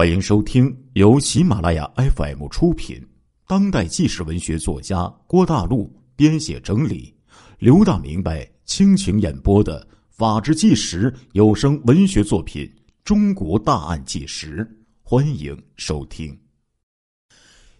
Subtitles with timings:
[0.00, 3.06] 欢迎收听由喜马拉雅 FM 出品、
[3.46, 7.14] 当代纪实文学作家郭大陆编写整理、
[7.58, 12.64] 刘大明白倾情演播的《法制纪实》有声文学作品
[13.04, 14.64] 《中国大案纪实》，
[15.02, 16.34] 欢迎收听。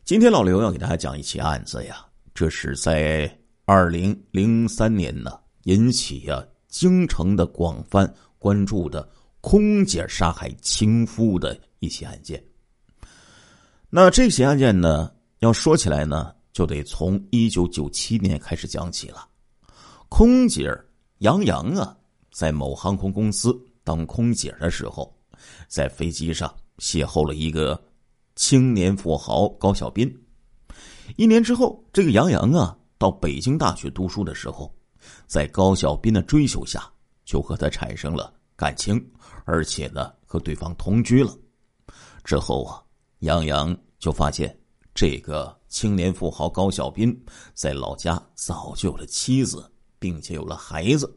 [0.05, 3.35] 今天老刘要给大家讲一起案子呀，这是在
[3.65, 5.33] 二零零三年呢
[5.63, 9.09] 引起呀京城的广泛关注的
[9.41, 11.59] 空姐杀害情夫的。
[11.81, 12.43] 一起案件，
[13.89, 19.27] 那这起案件呢，要说起来呢，就得从一九九七年开始讲起了。
[20.11, 20.71] 空姐
[21.19, 21.97] 杨洋啊，
[22.31, 25.11] 在某航空公司当空姐的时候，
[25.69, 27.83] 在飞机上邂逅了一个
[28.37, 30.15] 青年富豪高小斌。
[31.17, 34.71] 一年之后，这个杨洋啊，到北京大学读书的时候，
[35.27, 36.87] 在高小斌的追求下，
[37.25, 39.03] 就和他产生了感情，
[39.47, 41.35] 而且呢，和对方同居了。
[42.31, 42.81] 之后啊，
[43.19, 44.57] 杨洋就发现
[44.95, 47.13] 这个青年富豪高小斌
[47.55, 51.13] 在老家早就有了妻子，并且有了孩子。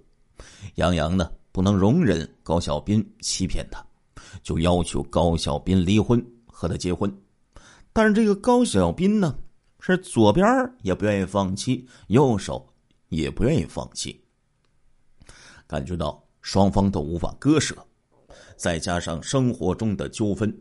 [0.73, 3.85] 杨洋呢不能容忍高小斌欺骗他，
[4.41, 7.15] 就要求高小斌离婚和他结婚。
[7.93, 9.37] 但是这个高小斌呢
[9.81, 10.43] 是左边
[10.81, 12.67] 也不愿意放弃，右手
[13.09, 14.19] 也不愿意放弃，
[15.67, 17.77] 感觉到双方都无法割舍，
[18.57, 20.51] 再加上生活中的纠纷。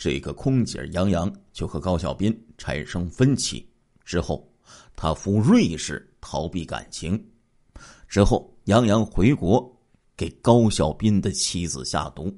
[0.00, 3.68] 这个空姐杨洋就和高小斌产生分歧，
[4.02, 4.50] 之后
[4.96, 7.22] 他赴瑞士逃避感情，
[8.08, 9.70] 之后杨洋回国
[10.16, 12.34] 给高小斌的妻子下毒，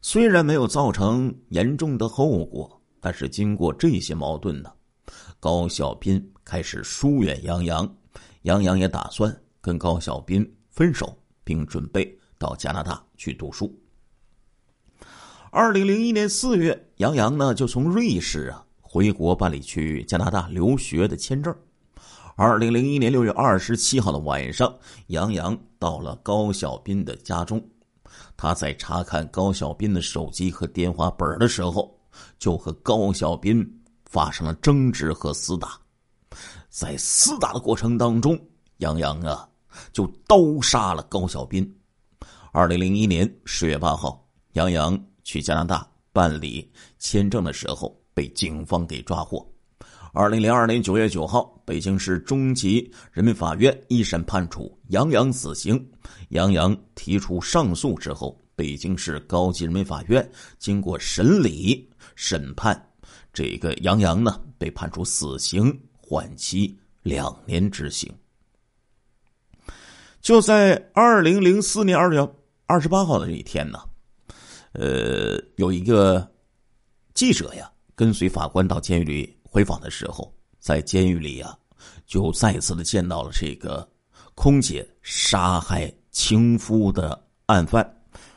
[0.00, 4.72] 虽然没有造成严重的后果，但是经过这些矛盾呢，
[5.38, 7.96] 高小斌开始疏远杨洋，
[8.44, 9.30] 杨洋也打算
[9.60, 13.78] 跟高小斌分手，并准备到加拿大去读书。
[15.56, 21.54] 二零零一年四月，杨洋呢就从瑞士啊回国办理去加拿大留学的签证。
[22.36, 24.72] 二零零一年六月二十七号的晚上，
[25.08, 27.60] 杨洋到了高小斌的家中，
[28.36, 31.92] 他在查看高小斌的手机和电话本的时候，
[32.38, 33.66] 就和高小斌
[34.04, 35.78] 发生了争执和厮打。
[36.68, 38.38] 在厮打的过程当中，
[38.76, 39.48] 杨洋啊
[39.92, 41.76] 就刀杀了高小斌。
[42.52, 44.96] 二零零一年十月八号，杨洋。
[45.26, 46.70] 去加拿大办理
[47.00, 49.44] 签证的时候被警方给抓获。
[50.12, 55.90] 二零零二年九月九号，北京市中级人民法院一审判处杨洋死刑。
[56.28, 62.80] 杨洋提出上诉之后，北京市高级人民法院经过审理审判，
[63.32, 68.08] 这个杨洋呢被判处死刑，缓期两年执行。
[70.22, 72.24] 就在二零零四年二月
[72.66, 73.80] 二十八号的这一天呢。
[74.74, 76.28] 呃，有一个
[77.14, 81.56] 记者呀，跟随法官到监狱里回访的时候，在监狱里呀，
[82.06, 83.88] 就再次的见到了这个
[84.34, 87.88] 空姐杀害情夫的案犯、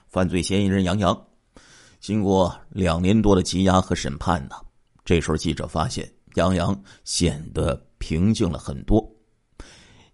[0.07, 1.27] 犯罪嫌疑人杨洋。
[1.99, 4.55] 经过两年多的羁押和审判呢，
[5.03, 9.03] 这时候记者发现杨洋显得平静了很多。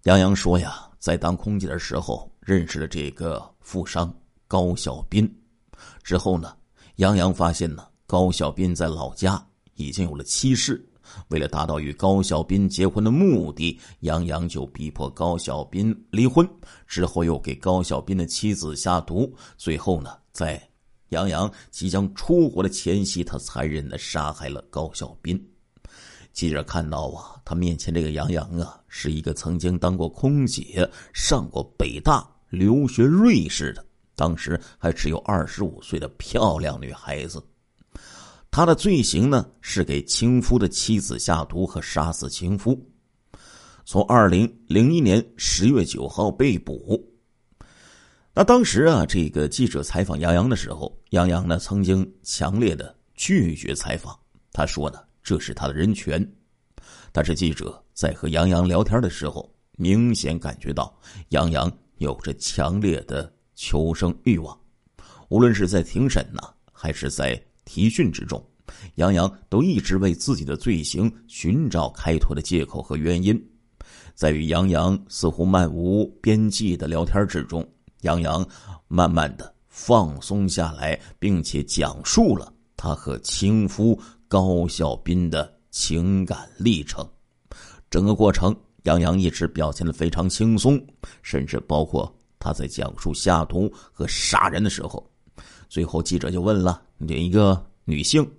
[0.03, 4.11] 杨洋说呀，在当空姐的时候认识了这个富商
[4.47, 5.29] 高小斌。
[6.03, 6.55] 之后呢，
[6.97, 9.43] 杨洋发现呢，高小斌在老家
[9.75, 10.85] 已经有了妻室。
[11.27, 16.47] 为了达到与高小斌结婚的目的，杨洋就逼迫高小斌离婚。
[16.87, 19.31] 之后又给高小斌的妻子下毒。
[19.57, 20.61] 最后呢，在
[21.09, 25.39] 杨洋即将出国的前夕，他残忍的杀害了高小斌。
[26.31, 33.85] 记者看到啊，他面前这个杨洋啊，是一个曾经当过空姐、上过北大、留学瑞士的。
[34.15, 37.43] 当时还只有二十五岁的漂亮女孩子，
[38.51, 42.79] 她的罪行呢是给情夫的妻子下毒和杀死情夫。
[43.85, 47.03] 从二零零一年十月九号被捕。
[48.33, 54.17] 那当时啊，这个记者采访杨洋的时候，杨洋呢曾经强烈的拒绝采访，
[54.51, 56.25] 他说呢这是他的人权。
[57.11, 60.95] 但是记者在和杨洋聊天的时候，明显感觉到
[61.29, 63.32] 杨洋有着强烈的。
[63.55, 64.57] 求生欲望，
[65.29, 66.41] 无论是在庭审呢，
[66.71, 68.43] 还是在提讯之中，
[68.95, 73.41] 杨洋都一直为自己的罪行寻找开脱的借口和原因。
[74.15, 77.67] 在与杨洋似乎漫无边际的聊天之中，
[78.01, 78.45] 杨洋
[78.87, 87.07] 慢慢的放松下来，并且讲述了他和情夫高小斌的情感历程。
[87.89, 90.83] 整个过程，杨洋一直表现的非常轻松，
[91.21, 92.13] 甚至包括。
[92.43, 95.09] 他在讲述下毒和杀人的时候，
[95.69, 98.29] 最后记者就问了：“你一个女性，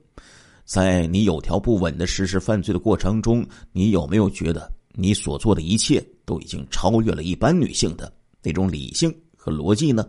[0.67, 3.43] 在你有条不紊的实施犯罪的过程中，
[3.73, 8.13] 你有没有觉得你所做的一切都已经超越了一般女性的
[8.43, 10.07] 那种理性和逻辑呢？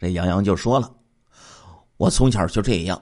[0.00, 0.92] 这杨洋就说了
[1.96, 3.00] ：“我从小就这样，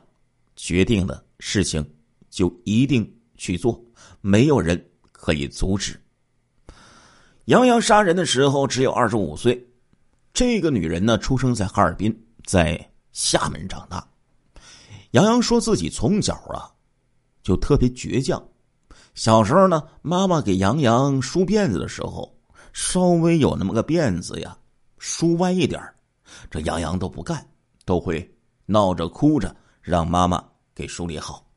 [0.55, 1.82] 决定的事情
[2.29, 3.82] 就一定去做，
[4.20, 4.79] 没有人
[5.12, 5.99] 可以阻止。”
[7.47, 9.65] 杨洋杀人的时候只有二十五岁，
[10.35, 12.13] 这个女人呢，出生在哈尔滨，
[12.45, 12.77] 在
[13.13, 14.05] 厦门长大。
[15.13, 16.67] 杨洋说自己从小啊，
[17.45, 18.45] 就特别倔强。
[19.15, 22.37] 小时候呢，妈妈给杨洋梳辫子的时候，
[22.73, 24.59] 稍微有那么个辫子呀，
[24.99, 25.81] 梳歪一点
[26.51, 27.49] 这杨洋都不干，
[27.85, 28.29] 都会
[28.65, 30.45] 闹着哭着让妈妈
[30.75, 31.49] 给梳理好。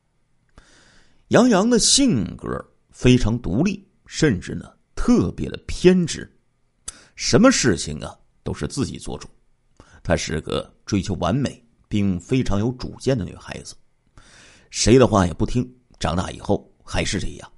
[1.30, 6.30] 杨洋的性格非常独立，甚至呢特别的偏执，
[7.16, 8.14] 什么事情啊
[8.44, 9.30] 都是自己做主。
[10.04, 11.66] 她是个追求完美。
[11.92, 13.74] 并非常有主见的女孩子，
[14.70, 15.68] 谁的话也不听。
[15.98, 17.52] 长大以后还是这样。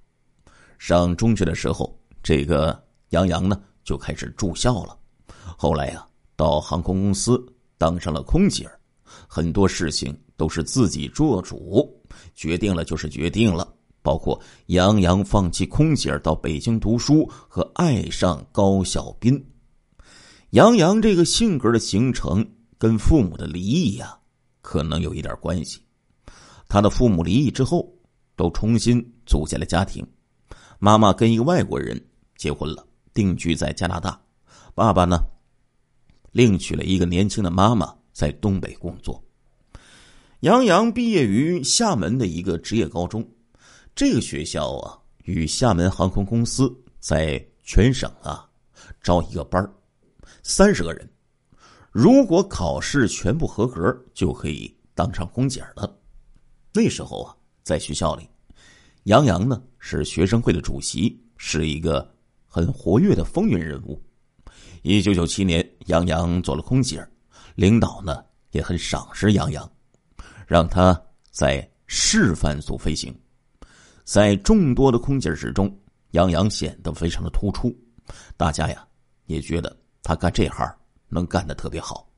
[0.80, 1.94] 上中学的时候，
[2.24, 4.98] 这个杨洋呢就开始住校了。
[5.58, 7.46] 后来呀，到航空公司
[7.78, 8.72] 当上了空姐
[9.28, 11.94] 很多事情都是自己做主，
[12.34, 13.68] 决定了就是决定了。
[14.02, 19.44] 包括杨洋放弃空姐到北京读书和爱上高小斌。
[20.52, 22.46] 杨洋这个性格的形成
[22.78, 24.18] 跟父母的离异呀。
[24.62, 25.82] 可能有一点关系，
[26.70, 27.92] 他的父母离异之后，
[28.36, 30.06] 都重新组建了家庭。
[30.78, 32.00] 妈妈跟一个外国人
[32.38, 34.22] 结婚了，定居在加拿大。
[34.76, 35.18] 爸爸呢，
[36.32, 39.22] 另娶了一个年轻的妈妈，在东北工作。
[40.42, 43.28] 杨洋毕业于厦门的一个职业高中，
[43.94, 48.50] 这个学校啊，与厦门航空公司在全省啊
[49.02, 49.64] 招一个班
[50.44, 51.08] 三十个人。
[51.92, 55.94] 如果考试全部合格，就可以当上空姐了。
[56.74, 58.28] 那时候啊，在学校里，
[59.04, 62.10] 杨洋呢是学生会的主席，是一个
[62.48, 64.02] 很活跃的风云人物。
[64.84, 67.06] 一九九七年，杨洋做了空姐，
[67.56, 69.70] 领导呢也很赏识杨洋，
[70.48, 71.00] 让他
[71.30, 73.14] 在示范组飞行。
[74.12, 75.74] 在众多的空姐之中，
[76.10, 77.74] 杨洋显得非常的突出，
[78.36, 78.86] 大家呀
[79.28, 79.74] 也觉得
[80.04, 80.70] 他干这行。
[81.08, 82.10] 能干的特别好，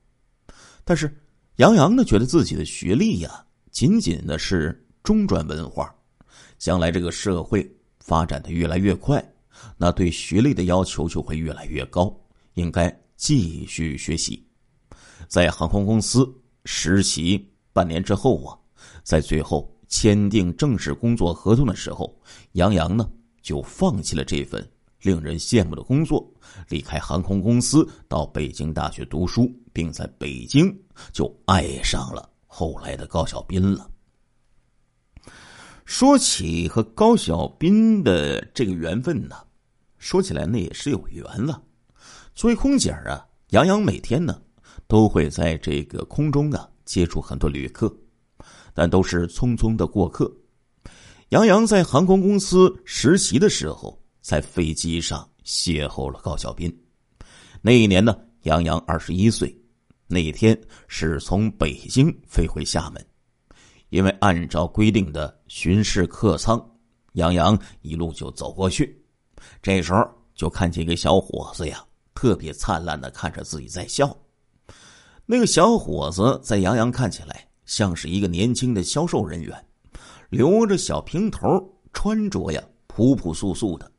[0.84, 1.08] 但是
[1.56, 5.94] 杨洋呢，觉得自己的学历呀，仅仅的是中专文化，
[6.58, 7.64] 将来这个社会
[8.00, 9.24] 发展的越来越快，
[9.76, 12.12] 那对学历的要求就会越来越高，
[12.54, 14.44] 应该继续学习。
[15.28, 16.28] 在航空公司
[16.64, 18.58] 实习半年之后啊，
[19.04, 22.12] 在最后签订正式工作合同的时候，
[22.54, 23.08] 杨洋呢
[23.42, 24.68] 就放弃了这份。
[25.02, 26.28] 令人羡慕的工作，
[26.68, 30.76] 离开航空公司到北京大学读书，并在北京
[31.12, 33.88] 就爱上了后来的高小斌了。
[35.84, 39.36] 说起和高小斌的这个缘分呢，
[39.98, 41.62] 说起来那也是有缘了。
[42.34, 44.42] 作为空姐啊，杨洋每天呢
[44.88, 47.94] 都会在这个空中啊接触很多旅客，
[48.74, 50.30] 但都是匆匆的过客。
[51.30, 53.98] 杨洋在航空公司实习的时候。
[54.24, 56.74] 在飞机上邂逅了高小斌。
[57.60, 59.54] 那一年呢，杨洋二十一岁。
[60.06, 63.06] 那一天是从北京飞回厦门，
[63.90, 66.58] 因为按照规定的巡视客舱，
[67.12, 68.98] 杨洋一路就走过去。
[69.60, 70.02] 这时候
[70.34, 71.84] 就看见一个小伙子呀，
[72.14, 74.16] 特别灿烂的看着自己在笑。
[75.26, 79.66] 那个小伙子在杨洋看起来像是一个年轻的销售人员，
[80.30, 81.48] 留着小平头，
[81.92, 83.90] 穿着呀朴朴素素的。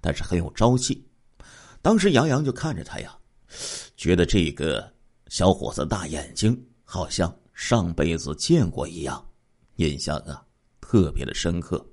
[0.00, 1.04] 但是很有朝气，
[1.82, 3.16] 当时杨洋就看着他呀，
[3.96, 4.92] 觉得这个
[5.28, 9.26] 小伙子大眼睛，好像上辈子见过一样，
[9.76, 10.44] 印象啊
[10.80, 11.84] 特别的深刻。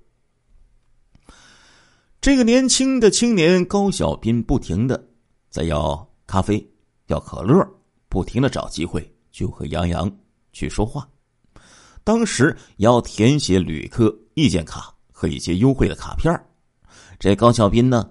[2.21, 5.09] 这个年轻的青年高小斌不停的
[5.49, 6.65] 在要咖啡、
[7.07, 7.67] 要可乐，
[8.07, 10.09] 不停的找机会就和杨洋
[10.51, 11.09] 去说话。
[12.03, 16.33] 当时要填写旅客意见卡和一些优惠的卡片
[17.17, 18.09] 这高小斌呢，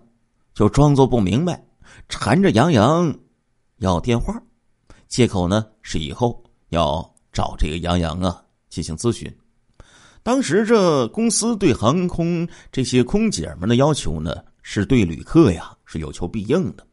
[0.55, 1.63] 就装作不明白，
[2.09, 3.15] 缠着杨洋
[3.79, 4.41] 要电话，
[5.09, 9.31] 借口呢是以后要找这个杨洋啊进行咨询。
[10.23, 16.87] 当时这公司对航空这些空姐们的要求呢，是对旅客呀是有求必应的，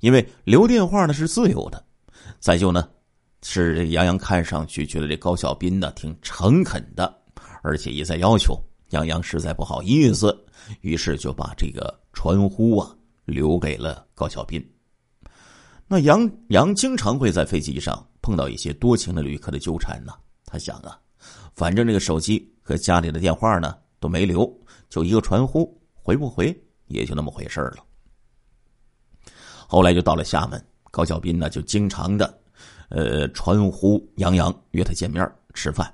[0.00, 1.84] 因为留电话呢是自由的。
[2.40, 2.88] 再就呢，
[3.46, 7.14] 是这杨洋看上去觉得这高小斌呢挺诚恳的，
[7.62, 8.58] 而且也在要求。
[8.90, 10.36] 杨洋实在不好意思，
[10.80, 14.64] 于是就把这个传呼啊留给了高小斌。
[15.86, 20.14] 那杨洋经常会在飞机上碰到一些多情的旅客的纠缠呢。
[20.46, 20.98] 他想啊，
[21.54, 24.50] 反正这个手机和家里的电话呢都没留，
[24.88, 27.78] 就一个传呼，回不回也就那么回事了。
[29.66, 32.38] 后来就到了厦门，高小斌呢就经常的，
[32.88, 35.92] 呃，传呼杨洋约他见面吃饭。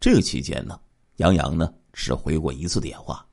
[0.00, 0.78] 这个期间呢，
[1.16, 3.26] 杨洋呢只回过一次电话，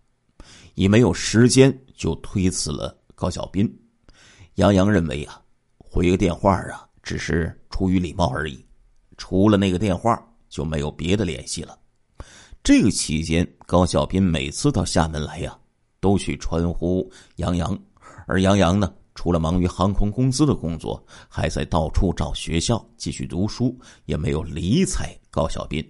[0.74, 3.71] 已没有时间就推辞了高小斌。
[4.55, 5.41] 杨洋认为啊，
[5.77, 8.65] 回个电话啊，只是出于礼貌而已，
[9.17, 11.77] 除了那个电话就没有别的联系了。
[12.63, 15.55] 这个期间，高小斌每次到厦门来呀，
[16.00, 17.77] 都去传呼杨洋，
[18.25, 25.84] 而杨洋呢，除了忙于航空公司的工作，还在到处找学校继续读书，也没有理睬高小斌。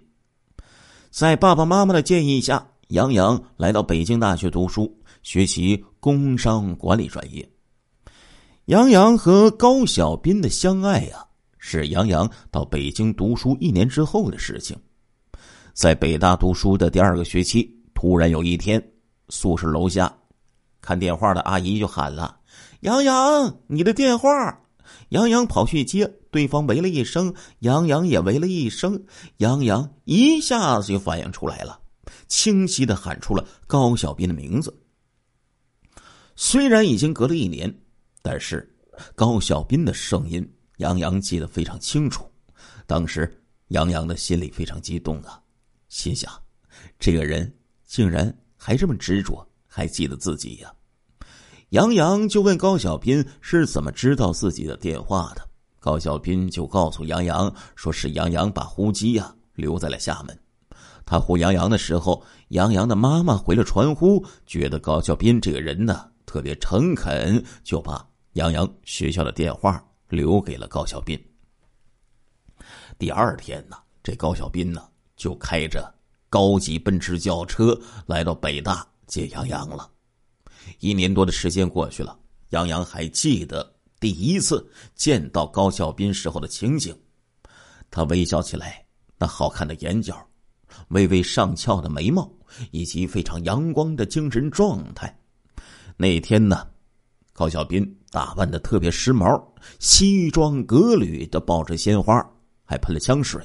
[1.10, 7.48] 在爸爸妈妈的建议下，杨洋来到北京大学读书，学习工商管理专业。
[8.66, 11.26] 杨洋和高小斌的相爱呀，
[11.58, 14.78] 是杨洋到北京读书一年之后的事情。
[15.74, 18.82] 在北大读书的第二个学期，突然有一天，
[19.30, 20.16] 宿舍楼下
[20.80, 22.38] 看电话的阿姨就喊了
[22.82, 24.62] ：“杨洋，你的电话！”
[25.10, 29.06] 杨洋跑去接，对方喂了一声，杨洋也喂了一声，
[29.38, 31.80] 杨洋一下子就反应出来了，
[32.28, 34.76] 清晰的喊出了高小斌的名字。
[36.36, 37.74] 虽然已经隔了一年。
[38.28, 38.68] 但是，
[39.14, 40.44] 高小斌的声音，
[40.78, 42.28] 杨洋记得非常清楚。
[42.88, 45.40] 当时，杨洋的心里非常激动啊，
[45.90, 46.34] 心想：
[46.98, 47.56] 这个人
[47.86, 50.74] 竟然还这么执着，还记得自己呀。
[51.70, 55.48] 杨洋就问高小斌是怎么知道自己的电话的。
[55.80, 60.40] 高小斌就告诉杨洋，说是杨洋把呼机呀留在了厦门。
[61.06, 68.06] 他呼杨洋的时候，杨洋的妈妈回了传呼，觉得高小斌这个人呢特别诚恳，就把。
[68.34, 71.18] 杨洋学校的电话留给了高小斌。
[73.00, 74.84] 第二天呢，这高小斌呢
[75.16, 75.90] 就开着
[76.30, 79.90] 高级奔驰轿车来到北大接杨洋了。
[80.80, 82.18] 一年多的时间过去了，
[82.50, 86.96] 杨洋还记得第一次见到高小斌时候的情景。
[87.90, 88.86] 他微笑起来，
[89.18, 90.28] 那好看的眼角，
[90.90, 92.30] 微微上翘的眉毛，
[92.72, 95.18] 以及非常阳光的精神状态。
[95.98, 96.68] 那天呢？
[97.32, 99.44] 高小斌打扮的特别时髦，
[99.80, 102.26] 西装革履的抱着鲜花，
[102.64, 103.42] 还喷了香水。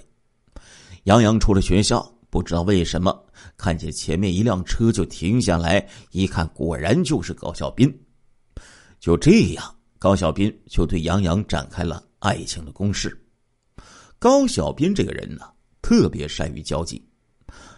[1.05, 7.93] 杨洋出了学校，不知道为什么看见前面一辆车就停下来，一看果然就是高小斌。
[9.01, 13.21] 就这样，高小斌就对杨洋展开了爱情的攻势。
[14.19, 15.45] 高小斌这个人呢，
[15.83, 17.03] 特别善于交际，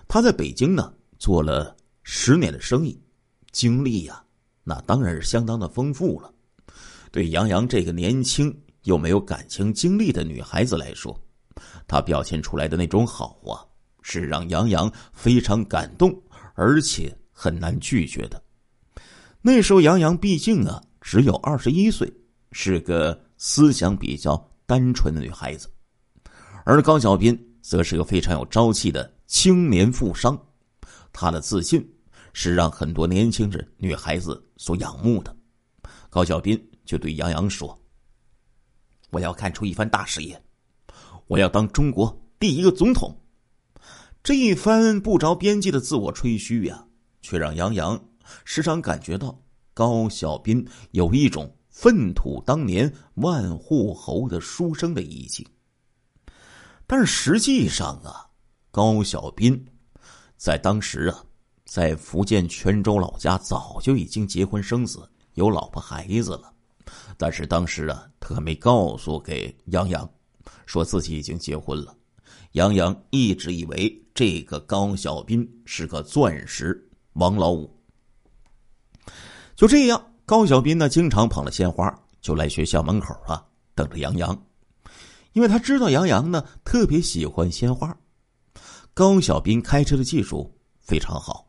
[0.07, 3.01] 他在北京呢做了十年的生意，
[3.53, 4.23] 经历呀。
[4.65, 6.33] 那当然是相当的丰富了。
[7.11, 11.19] 对杨洋这个年轻又没有感情经历的女孩子来说，
[11.87, 13.63] 她表现出来的那种好啊，
[14.03, 16.15] 是让杨洋非常感动，
[16.55, 18.43] 而且很难拒绝的。
[19.41, 22.13] 那时候杨洋毕竟啊只有二十一岁，
[22.53, 25.69] 是个思想比较单纯的女孩子，
[26.65, 30.39] 而高小斌则是个非常有朝气的青年富商，
[31.13, 31.83] 他的自信。
[32.35, 35.37] 是让很多年轻人、女孩子所仰慕的。
[36.09, 37.79] 高小斌就对杨洋说
[39.13, 40.43] ：“我要干出一番大事业，
[41.27, 43.15] 我要当中国第一个总统。”
[44.23, 46.87] 这一番不着边际的自我吹嘘呀，
[47.21, 48.03] 却让杨洋
[48.45, 49.43] 时常感觉到
[49.75, 55.47] 高小斌有一种粪土当年万户侯的书生的意境。
[56.87, 58.31] 但是实际上啊，
[58.71, 59.67] 高小斌
[60.37, 61.25] 在当时啊。
[61.65, 66.53] 在福建泉州老家，早就已经结婚生子，有老婆孩子了。
[67.17, 70.07] 但是当时啊，他没告诉给杨洋，
[70.67, 71.97] 说自己已经结婚了。
[72.53, 77.75] 杨洋一直以为这个高小斌是个钻石王老五。
[79.57, 83.43] 就这样，高小斌呢，经常捧了鲜花，就来学校门口啊，
[83.75, 84.47] 等着杨洋，
[85.33, 87.97] 因为他知道杨洋呢特别喜欢鲜花。
[88.93, 91.49] 高小斌开车的技术非常好。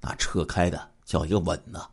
[0.00, 1.88] 那车开的叫一个稳呐，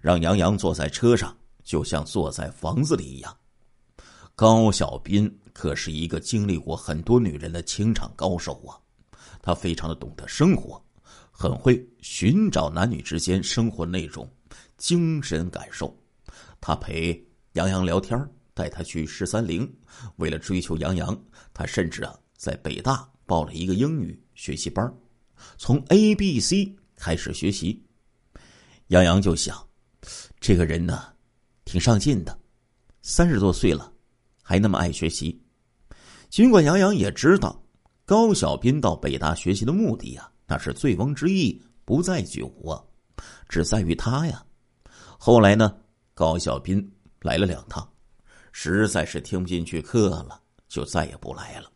[0.00, 3.36] 让杨洋坐在车上就像坐在房子里一样。
[4.34, 8.76] 高小斌可是一个经历过很多女人的情场高手啊，
[9.40, 10.84] 他非常的懂得生活，
[11.30, 14.30] 很会寻找男女之间生活那种
[14.76, 15.96] 精神感受。
[16.60, 19.72] 他陪杨洋聊天，带他去十三陵。
[20.16, 21.18] 为了追求杨洋，
[21.54, 24.92] 他甚至啊在北大报了一个英语学习班，
[25.56, 26.76] 从 A B C。
[26.96, 27.84] 开始学习，
[28.86, 29.68] 杨洋就想，
[30.38, 31.12] 这个人呢，
[31.64, 32.38] 挺上进的，
[33.02, 33.92] 三十多岁了，
[34.42, 35.43] 还那么爱学习。
[36.34, 37.62] 尽管杨洋也知道
[38.04, 42.82] 高小斌到北大学习的目的呀，那是醉翁之意不在酒啊，
[43.48, 44.44] 只在于他呀。
[45.16, 45.72] 后来呢，
[46.12, 47.88] 高小斌来了两趟，
[48.50, 51.70] 实在是听不进去课了，就再也不来了。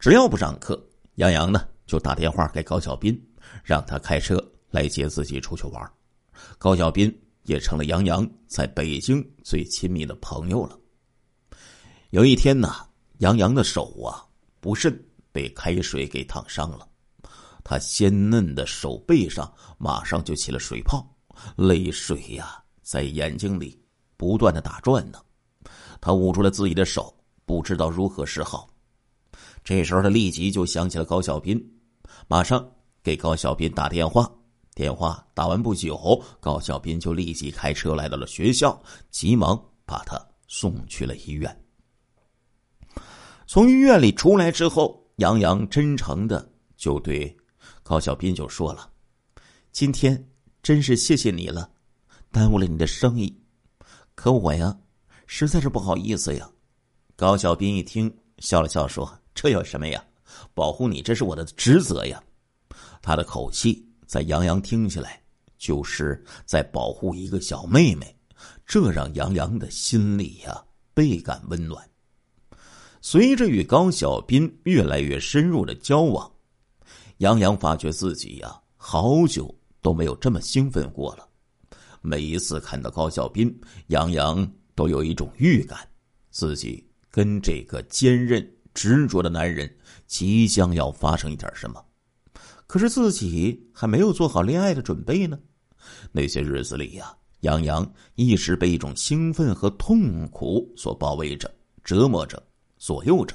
[0.00, 3.16] 只要不上课，杨洋呢就打电话给高小斌，
[3.62, 5.92] 让他开车来接自己出去玩。
[6.58, 10.76] 高小斌也成了杨洋在北京最亲密的朋友了。
[12.10, 12.72] 有一天呢，
[13.18, 14.24] 杨洋的手啊
[14.60, 14.96] 不慎
[15.32, 16.88] 被开水给烫伤了，
[17.64, 21.04] 他鲜嫩的手背上马上就起了水泡，
[21.56, 23.76] 泪水呀在眼睛里
[24.16, 25.20] 不断的打转呢。
[26.00, 27.12] 他捂住了自己的手，
[27.44, 28.68] 不知道如何是好。
[29.64, 31.60] 这时候他立即就想起了高小斌，
[32.28, 32.64] 马上
[33.02, 34.30] 给高小斌打电话。
[34.76, 41.65] 电话打完不久，高小斌就立即开车来到了学校，急忙把他送去了医院。
[43.46, 47.34] 从医院里出来之后，杨洋真诚的就对
[47.82, 48.90] 高小斌就说了
[49.70, 50.28] ：“今天
[50.62, 51.70] 真是谢谢你了，
[52.32, 53.40] 耽误了你的生意。
[54.16, 54.76] 可我呀，
[55.26, 56.50] 实在是不好意思呀。”
[57.14, 60.04] 高小斌一听，笑了笑说：“这有什么呀？
[60.52, 62.22] 保护你，这是我的职责呀。”
[63.00, 63.84] 他的口气。
[64.06, 65.20] 在杨洋听起来，
[65.58, 68.16] 就是在保护一个小妹妹，
[68.64, 71.84] 这让杨洋的心里呀倍感温暖。
[73.08, 76.28] 随着与高小斌越来越深入的交往，
[77.18, 81.24] 杨洋发觉自己呀好久都没有这么兴奋过了。
[82.02, 84.44] 每一次看到高小斌，杨洋
[84.74, 85.78] 都有一种预感，
[86.32, 88.44] 自己跟这个坚韧
[88.74, 89.72] 执着的男人
[90.08, 91.80] 即将要发生一点什么。
[92.66, 95.38] 可是自己还没有做好恋爱的准备呢。
[96.10, 101.48] 那些日子里呀，杨洋一直被一种兴奋和痛苦所包围着、
[101.84, 102.42] 折磨着、
[102.86, 103.34] 左右着。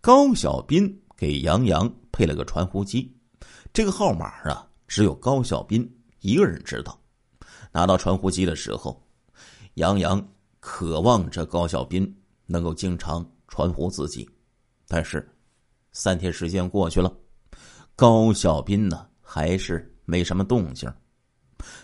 [0.00, 3.12] 高小斌给杨洋配了个传呼机，
[3.72, 5.84] 这个号码啊，只有高小斌
[6.20, 6.96] 一个人知道。
[7.72, 9.04] 拿到传呼机的时候，
[9.74, 10.24] 杨洋
[10.60, 14.30] 渴望着高小斌能够经常传呼自己，
[14.86, 15.28] 但是
[15.90, 17.12] 三天时间过去了。
[17.96, 20.88] 高小斌呢，还是没什么动静。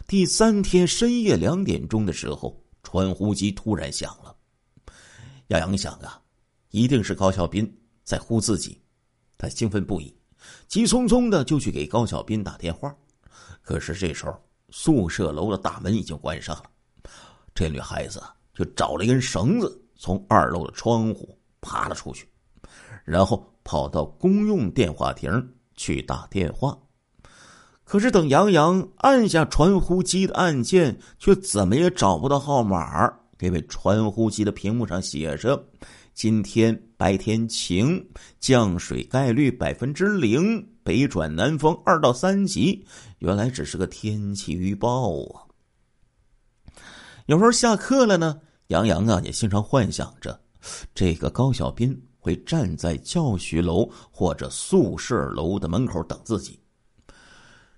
[0.07, 4.37] 第三天深夜两点钟的时候，传呼机突然响了。
[5.49, 6.23] 杨洋想啊，
[6.75, 8.83] 一定是高小斌在呼自己，
[9.39, 10.13] 他兴奋不已，
[10.67, 12.93] 急匆匆的就去给高小斌打电话。
[13.63, 14.37] 可是这时候
[14.71, 16.65] 宿舍楼的大门已经关上了，
[17.55, 18.21] 这女孩子
[18.53, 22.29] 就找了一根绳子，从二楼的窗户爬了出去，
[23.05, 25.31] 然后跑到公用电话亭。
[25.77, 26.79] 去打电话，
[27.83, 33.13] 可是等杨洋按下传呼机的按键，却怎么也找不到号码。
[33.41, 35.67] 因为传呼机的屏幕上写着
[36.15, 38.09] ：“今天白天晴，
[38.41, 42.87] 降水概率百分之零，北转南风二到三级。”
[43.19, 45.45] 原来只是个天气预报啊！
[47.27, 50.41] 有时候下课了呢，杨洋啊也经常幻想着
[50.95, 52.01] 这个高小斌。
[52.25, 56.59] 会站在教学楼或者宿舍楼的门口等自己。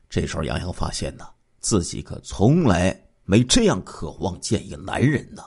[0.09, 1.27] 这时候，杨洋发现呢，
[1.59, 5.42] 自己可从来没这样渴望见一个男人呢。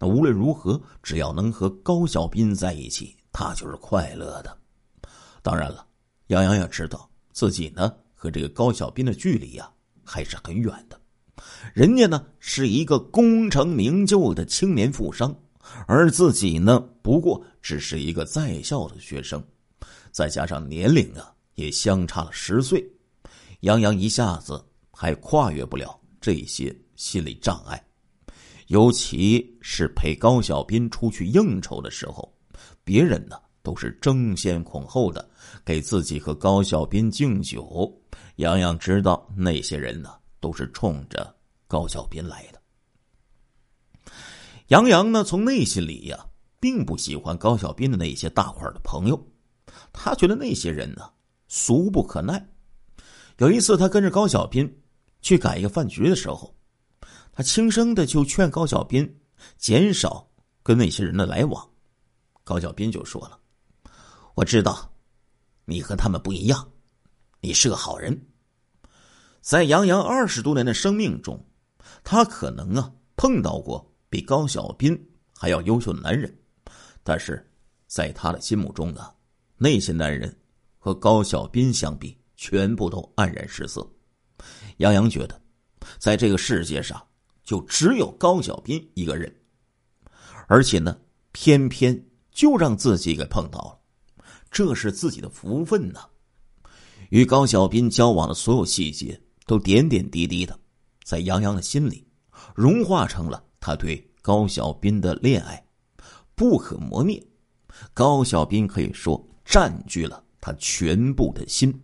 [0.00, 4.56] 那无论如何，只要能和高小斌在一起，他就是快乐的。
[5.42, 5.86] 当然了，
[6.28, 9.70] 杨洋也知道自己呢和这个高小斌的距离呀
[10.02, 10.98] 还是很远的。
[11.74, 15.32] 人家呢是一个功成名就的青年富商。
[15.86, 19.44] 而自己呢，不过只是一个在校的学生，
[20.10, 22.84] 再加上年龄啊，也相差了十岁，
[23.60, 27.80] 杨洋一下子还跨越不了这些心理障碍。
[28.70, 32.32] 尤其是陪高小斌出去应酬的时候，
[32.84, 35.28] 别人呢都是争先恐后的
[35.64, 37.92] 给自己和高小斌敬酒，
[38.36, 41.34] 杨洋知道那些人呢都是冲着
[41.66, 42.62] 高小斌来的。
[44.68, 46.24] 杨洋呢，从内心里呀，
[46.60, 49.20] 并不喜欢高小斌的那些大块的朋友，
[49.92, 51.10] 他觉得那些人呢，
[51.48, 52.48] 俗不可耐。
[53.38, 54.72] 有一次，他跟着高小斌
[55.22, 56.54] 去赶一个饭局的时候，
[57.32, 59.20] 他轻声的就劝高小斌
[59.56, 60.28] 减少
[60.62, 61.68] 跟那些人的来往。
[62.44, 63.38] 高小斌就说了
[64.34, 64.92] ：“我知道，
[65.64, 66.70] 你和他们不一样，
[67.40, 68.26] 你是个好人。”
[69.40, 71.42] 在杨洋二十多年的生命中，
[72.04, 73.86] 他可能啊碰到过。
[74.12, 76.36] 比高小斌还要优秀的男人，
[77.04, 77.48] 但是
[77.86, 79.08] 在他的心目中呢，
[79.56, 80.36] 那些男人
[80.80, 83.88] 和高小斌相比，全部都黯然失色。
[84.78, 85.40] 杨洋觉得，
[85.98, 87.00] 在这个世界上
[87.50, 89.34] 就只有高小斌一个人，
[90.46, 90.96] 而且呢，
[91.32, 94.24] 偏偏就让自己给碰到了。
[94.52, 95.98] 这是自己的福分呢。
[97.08, 100.56] 与高小斌交往的所有细节，都点点滴滴的，
[101.02, 102.06] 在杨洋的心里，
[102.54, 105.60] 融化成了他对高小斌的恋爱，
[106.36, 107.20] 不可磨灭。
[107.92, 111.82] 高小斌可以说占据了他全部的心。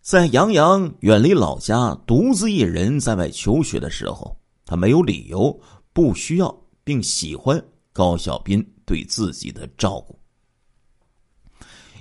[0.00, 4.34] 在杨洋远离老家，独自一人在外求学的时候，
[4.64, 5.60] 他没有理由
[5.92, 10.18] 不需要并喜欢高小斌对自己的照顾。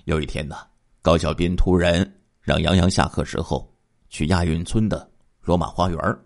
[0.05, 0.55] 有一天呢，
[1.01, 2.09] 高小斌突然
[2.39, 3.69] 让杨洋下课时候
[4.07, 6.19] 去亚运村的罗马花园。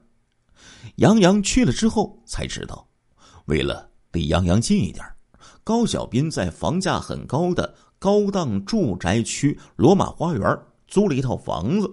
[0.98, 2.88] 杨洋去了之后才知道，
[3.46, 5.04] 为了离杨洋近一点，
[5.64, 10.60] 高小斌在房价很高的高档住宅区罗马花园。
[10.94, 11.92] 租了一套房子，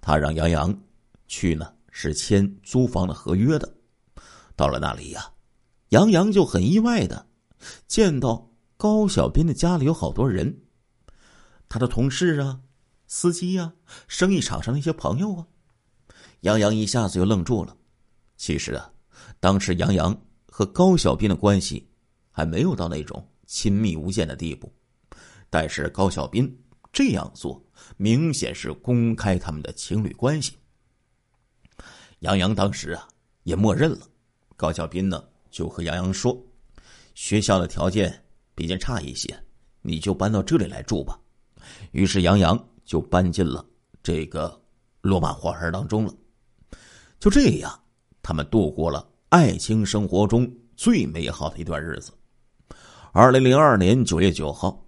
[0.00, 0.76] 他让杨洋
[1.28, 3.76] 去呢，是签租房的合约的。
[4.56, 5.30] 到了那里呀，
[5.90, 7.28] 杨洋就很意外的
[7.86, 10.62] 见到高小斌的家里有好多人，
[11.68, 12.58] 他的同事啊、
[13.06, 13.72] 司机呀、
[14.08, 15.46] 生意场上的一些朋友啊。
[16.40, 17.76] 杨洋一下子就愣住了。
[18.36, 18.90] 其实啊，
[19.38, 21.88] 当时杨洋和高小斌的关系
[22.32, 24.72] 还没有到那种亲密无间的地步，
[25.48, 26.60] 但是高小斌
[26.92, 27.64] 这样做。
[27.96, 30.52] 明显是公开他们的情侣关系。
[32.20, 33.08] 杨洋当时啊
[33.44, 34.00] 也默认了，
[34.56, 36.36] 高小斌呢就和杨洋说
[37.14, 38.24] ：“学校的条件
[38.54, 39.28] 比较差一些，
[39.82, 41.18] 你就搬到这里来住吧。”
[41.92, 43.64] 于是杨洋就搬进了
[44.02, 44.60] 这个
[45.00, 46.14] 罗马花园当中了。
[47.18, 47.80] 就这样，
[48.22, 52.12] 他们度过了爱情生活中最美好的一段日子。
[53.12, 54.84] 二零零二年九月九号，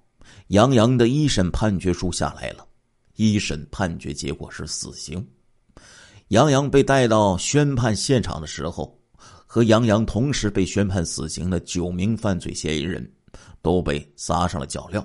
[0.48, 2.66] 杨洋的一审判决书下来了。
[3.20, 5.22] 一审判决结果是死刑。
[6.28, 8.98] 杨洋被带到宣判现场的时候，
[9.44, 13.06] 和杨洋同时被宣判死刑的九名犯罪嫌疑人
[13.61, 15.04] 都被撒上了脚镣，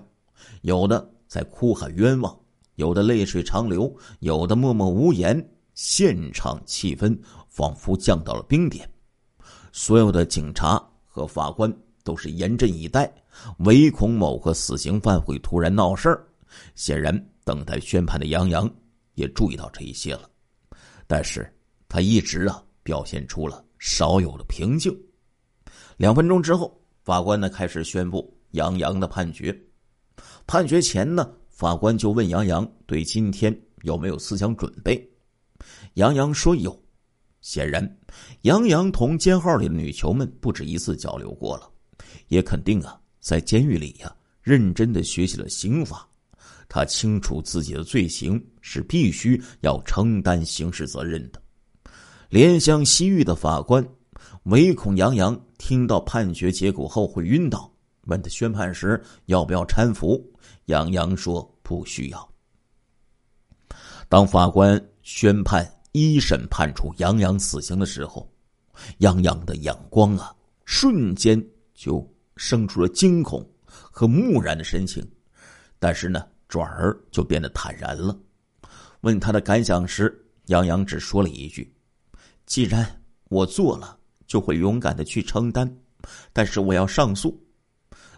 [0.62, 2.34] 有的在哭喊冤枉，
[2.76, 5.46] 有的泪水长流，有的默默无言。
[5.74, 8.90] 现场气氛仿佛降到了冰点，
[9.74, 11.70] 所有的警察和法官
[12.02, 13.14] 都是严阵以待，
[13.58, 16.26] 唯恐某个死刑犯会突然闹事儿。
[16.76, 17.14] 显然。
[17.46, 18.70] 等待宣判的杨洋
[19.14, 20.30] 也注意到这一些了，
[21.08, 21.50] 但是
[21.88, 24.92] 他一直啊表现出了少有的平静。
[25.96, 29.58] 两分钟之后，法官呢开始宣布杨洋的判决。
[30.48, 35.10] 判决前呢，法官就问杨洋对今天有没有思想准备。
[35.94, 36.84] 杨洋说有。
[37.42, 37.98] 显然，
[38.42, 41.70] 杨洋同监号里的女囚们不止一次交流过了，
[42.28, 46.10] 也肯定啊在监狱里呀认真的学习了刑法。
[46.68, 51.42] 他清楚自己的罪行是必须要承担刑事责任的。
[52.30, 53.88] 怜香惜玉的法官
[54.44, 57.72] 唯恐杨洋听到判决结果后会晕倒，
[58.08, 60.22] 问他宣判时要不要搀扶。
[60.66, 62.30] 杨洋说不需要。
[64.10, 68.28] 当法官宣判一审判处杨洋死刑的时候，
[68.98, 71.42] 杨洋的眼光啊，瞬间
[71.74, 75.08] 就生出了惊恐和木然的神情。
[75.80, 76.26] 但是呢。
[76.56, 78.18] 转而就变得坦然了。
[79.02, 81.70] 问他的感想时，杨洋只说了一句
[82.48, 85.70] ：“既然我做了，就会勇敢的去承担。
[86.32, 87.38] 但是我要上诉。”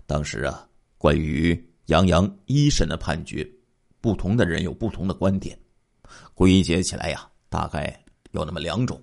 [0.06, 0.70] 当时啊，
[1.00, 3.44] 关于杨洋一审的判决，
[4.02, 5.60] 不同的人有不同的观点。
[6.36, 8.00] 归结起来呀，大概
[8.34, 9.02] 有那么两种。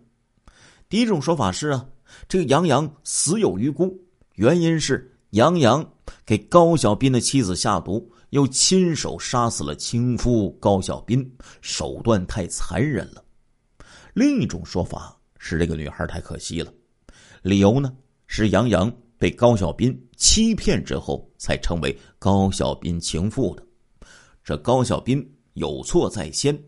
[0.89, 1.85] 第一种说法是啊，
[2.29, 4.01] 这个杨洋死有余辜，
[4.37, 5.85] 原因是杨洋
[6.25, 8.09] 给高小斌的妻子下毒。
[8.35, 11.25] 又亲手杀死了情夫高小斌，
[11.63, 13.25] 手段太残忍了。
[14.13, 16.73] 另一种说法是，这个女孩太可惜了。
[17.43, 17.95] 理由呢
[18.27, 23.65] 是杨洋被高小斌欺骗之后，才成为高小斌情妇的。
[24.43, 26.61] 这高小斌有错在先，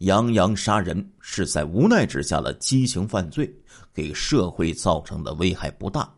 [0.00, 3.50] 杨洋杀人是在无奈之下的激情犯罪，
[3.90, 6.14] 给社会造成的危害不大，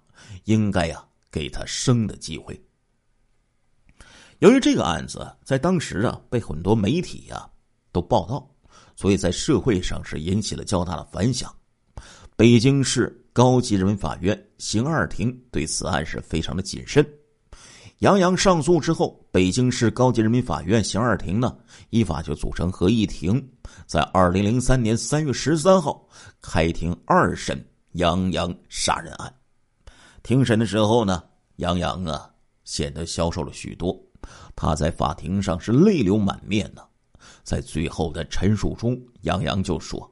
[0.46, 2.60] 应该呀给他生的机会。
[4.40, 7.48] 由于这个案子在当时啊被很多媒体呀
[7.90, 8.48] 都报道，
[8.94, 11.52] 所以在社会上是引起了较大的反响。
[12.36, 17.04] 北京市高级人民法院刑二庭对此案是非常的谨慎。
[17.98, 21.56] 杨洋上诉之后，北京市高级人民法院刑二庭呢
[21.90, 23.44] 依法就组成合议庭，
[23.86, 26.08] 在二零零三年三月十三号
[26.40, 27.60] 开庭二审
[27.94, 29.34] 杨洋杀人案。
[30.22, 31.24] 庭审的时候呢，
[31.56, 32.30] 杨洋啊
[32.62, 34.00] 显得消瘦了许多。
[34.54, 36.82] 他在法庭上是泪流满面呢，
[37.42, 40.10] 在最后的陈述中，杨洋就说：“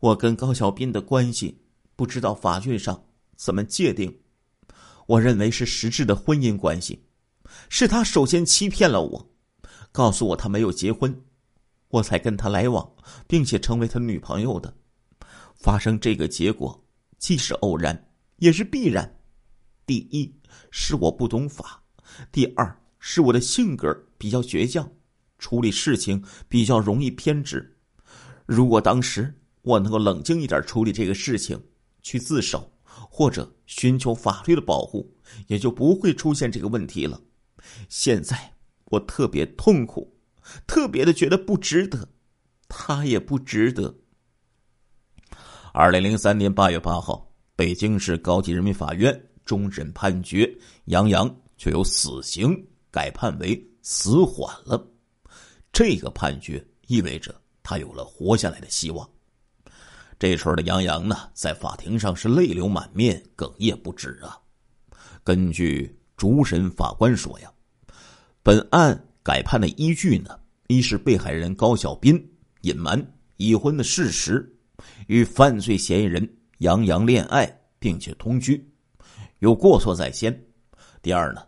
[0.00, 1.60] 我跟高小斌的关系，
[1.96, 3.04] 不知道法律上
[3.36, 4.20] 怎么界定。
[5.06, 7.04] 我认为是实质的婚姻关系。
[7.68, 9.30] 是他首先欺骗了我，
[9.90, 11.20] 告诉我他没有结婚，
[11.88, 12.88] 我才跟他来往，
[13.26, 14.72] 并且成为他女朋友的。
[15.56, 16.86] 发生这个结果，
[17.18, 19.18] 既是偶然，也是必然。
[19.84, 20.32] 第一
[20.70, 21.82] 是我不懂法，
[22.30, 24.88] 第二是我的性格比较倔强，
[25.38, 27.76] 处理事情比较容易偏执。
[28.46, 31.60] 如果当时我能够冷静一点处理这个事情，
[32.02, 35.12] 去自首或者寻求法律的保护，
[35.46, 37.20] 也就不会出现这个问题了。
[37.88, 38.36] 现在
[38.86, 40.16] 我特别痛苦，
[40.66, 42.08] 特别的觉得不值得，
[42.68, 43.94] 他也不值得。
[45.72, 50.50] 二零零三年八月八号，北京市高级人民法院终审判决
[50.86, 54.84] 杨洋具有死刑改判为死缓了。
[55.72, 59.08] 这个判决意味着他有了活下来的希望。
[60.18, 64.38] 这时候的杨洋呢，在法庭上是泪流满面、哽咽不止啊。
[65.24, 67.50] 根据主审法官说呀，
[68.42, 72.22] 本案改判的依据呢，一是被害人高小斌
[72.62, 73.02] 隐瞒
[73.36, 74.46] 已婚的事实。
[75.08, 76.26] 与犯罪嫌疑人
[76.58, 78.66] 杨洋恋爱并且同居，
[79.40, 80.38] 有过错在先。
[81.02, 81.42] 第二呢，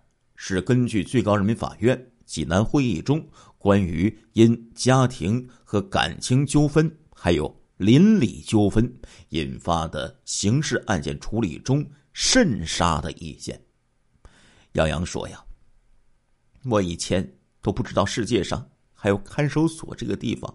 [0.44, 3.24] 是根据最高人民法院济南会议中
[3.58, 8.92] 关于因家庭和感情纠纷还有邻里纠纷
[9.28, 13.62] 引发的刑事案件处理中慎杀的意见。
[14.72, 15.40] 杨洋说：“呀，
[16.64, 20.52] 我以前都不知道世界上还有看守所这个地方，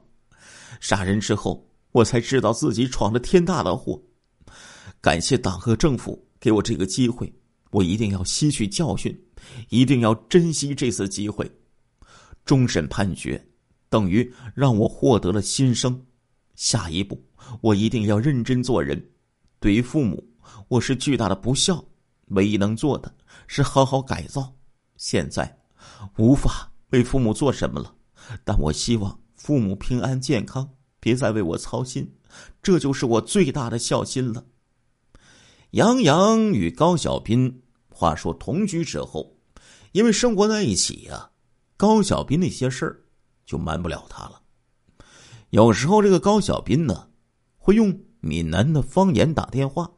[0.82, 4.00] 杀人之后。”我才知道自己闯了天大的祸，
[5.02, 7.34] 感谢党和政府给我这个机会，
[7.72, 9.18] 我一定要吸取教训，
[9.70, 11.52] 一定要珍惜这次机会。
[12.46, 13.46] 终审判决
[13.90, 16.06] 等于让我获得了新生，
[16.56, 17.22] 下一步
[17.62, 19.12] 我一定要认真做人。
[19.60, 20.24] 对于父母，
[20.68, 21.84] 我是巨大的不孝，
[22.28, 23.14] 唯一能做的
[23.48, 24.56] 是好好改造。
[24.96, 25.60] 现在
[26.18, 27.96] 无法为父母做什么了，
[28.44, 30.70] 但我希望父母平安健康。
[31.00, 32.12] 别再为我操心，
[32.62, 34.46] 这就是我最大的孝心了。
[35.72, 37.62] 杨洋与高小斌
[37.98, 39.36] 话说同居之后，
[39.92, 41.32] 因为生活在一起呀，
[41.76, 43.02] 高小斌那些事儿
[43.44, 44.40] 就瞒不了他了。
[45.50, 47.10] 有时候这个高小斌呢，
[47.58, 49.92] 会用闽南的方言打电话，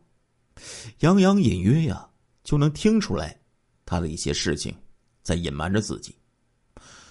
[1.00, 2.10] 杨洋隐约呀
[2.44, 3.38] 就能听出来
[3.86, 4.74] 他的一些事情
[5.22, 6.16] 在隐瞒着自己。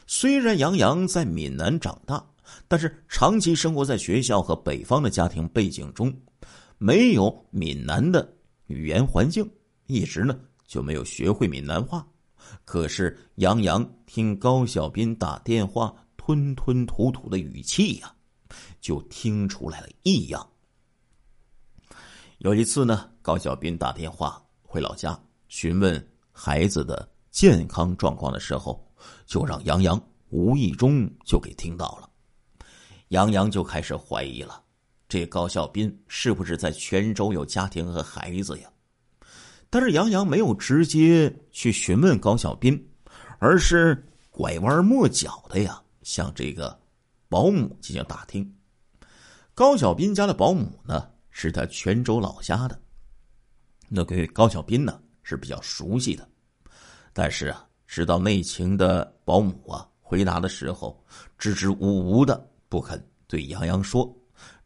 [0.06, 2.24] 虽然杨洋在闽南长大。
[2.66, 6.10] 但是长期生活在学校和北方的家庭背景中，
[6.78, 8.26] 没有闽南的
[8.68, 9.46] 语言环境，
[9.86, 10.34] 一直呢
[10.68, 12.06] 就没有学会闽南话。
[12.64, 18.14] 可是杨洋听高小斌打电话吞吞吐吐的语气呀，
[18.80, 20.48] 就听出来了异样。
[22.38, 28.88] 有一次呢，高小斌打电话回老家询问孩子的健康状况的时候，
[29.26, 32.08] 就让杨洋无意中就给听到了。
[33.08, 34.62] 杨洋就开始怀疑了，
[35.08, 38.70] 这高小斌是不是在泉州有家庭和孩子呀？
[39.70, 42.88] 但是杨洋没有直接去询问高小斌，
[43.38, 46.78] 而是拐弯抹角的呀，向这个
[47.28, 48.54] 保姆进行打听。
[49.54, 52.80] 高小斌家的保姆呢，是他泉州老家的，
[53.88, 56.26] 那对高小斌呢是比较熟悉的。
[57.12, 61.04] 但是啊，知道内情的保姆啊，回答的时候
[61.36, 62.48] 支支吾吾的。
[62.70, 64.14] 不肯对杨洋说，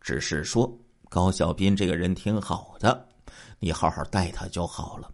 [0.01, 0.77] 只是说
[1.09, 3.09] 高小斌这个人挺好的，
[3.59, 5.13] 你好好待他就好了。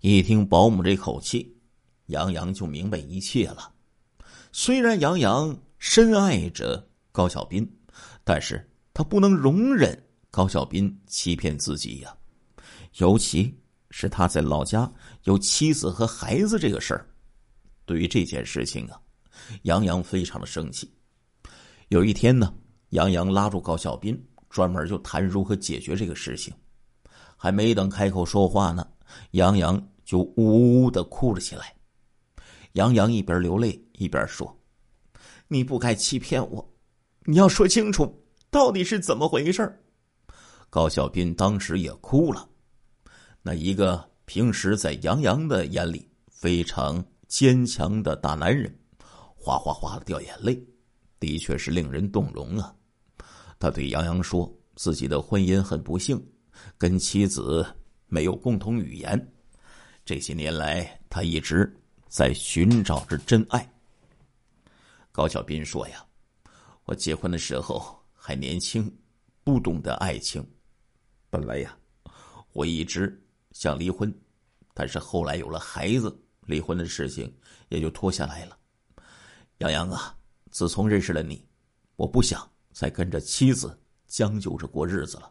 [0.00, 1.56] 一听保姆这口气，
[2.06, 3.72] 杨洋就明白一切了。
[4.52, 7.70] 虽然杨洋深爱着高小斌，
[8.24, 9.96] 但是他不能容忍
[10.30, 12.16] 高小斌欺骗自己呀。
[12.94, 13.56] 尤其
[13.90, 14.90] 是他在老家
[15.24, 17.06] 有妻子和孩子这个事儿，
[17.84, 19.00] 对于这件事情啊，
[19.62, 20.92] 杨洋非常的生气。
[21.88, 22.52] 有一天呢，
[22.90, 26.52] 杨洋拉住高小斌，专门就谈如何解决这个事情。
[27.42, 28.86] 还没等开口说话呢，
[29.30, 31.74] 杨洋就呜呜的哭了起来。
[32.72, 34.54] 杨洋一边流泪一边说
[35.48, 36.70] ：“你不该欺骗我，
[37.24, 39.82] 你要说清楚到底是怎么回事
[40.68, 42.46] 高小斌当时也哭了。
[43.40, 48.70] 那一个平时在杨洋的眼里非常坚强的大男人，
[49.34, 50.62] 哗哗哗的掉眼泪。
[51.18, 52.74] 的确是令人动容啊！
[53.58, 56.22] 他对杨洋说：“自己的婚姻很不幸，
[56.80, 57.62] 跟妻子
[58.06, 59.32] 没有共同语言。
[60.02, 61.70] 这些年来，他一直
[62.08, 63.70] 在寻找着真爱。”
[65.12, 66.02] 高小斌说：“呀，
[66.86, 68.90] 我结婚的时候还年轻，
[69.44, 70.42] 不懂得爱情。
[71.28, 71.76] 本来呀，
[72.54, 74.10] 我一直想离婚，
[74.72, 77.30] 但是后来有了孩子，离婚的事情
[77.68, 78.56] 也就拖下来了。
[79.58, 80.16] 杨洋啊，
[80.50, 81.46] 自从认识了你，
[81.96, 85.30] 我不想再跟着妻子将就着过日子了，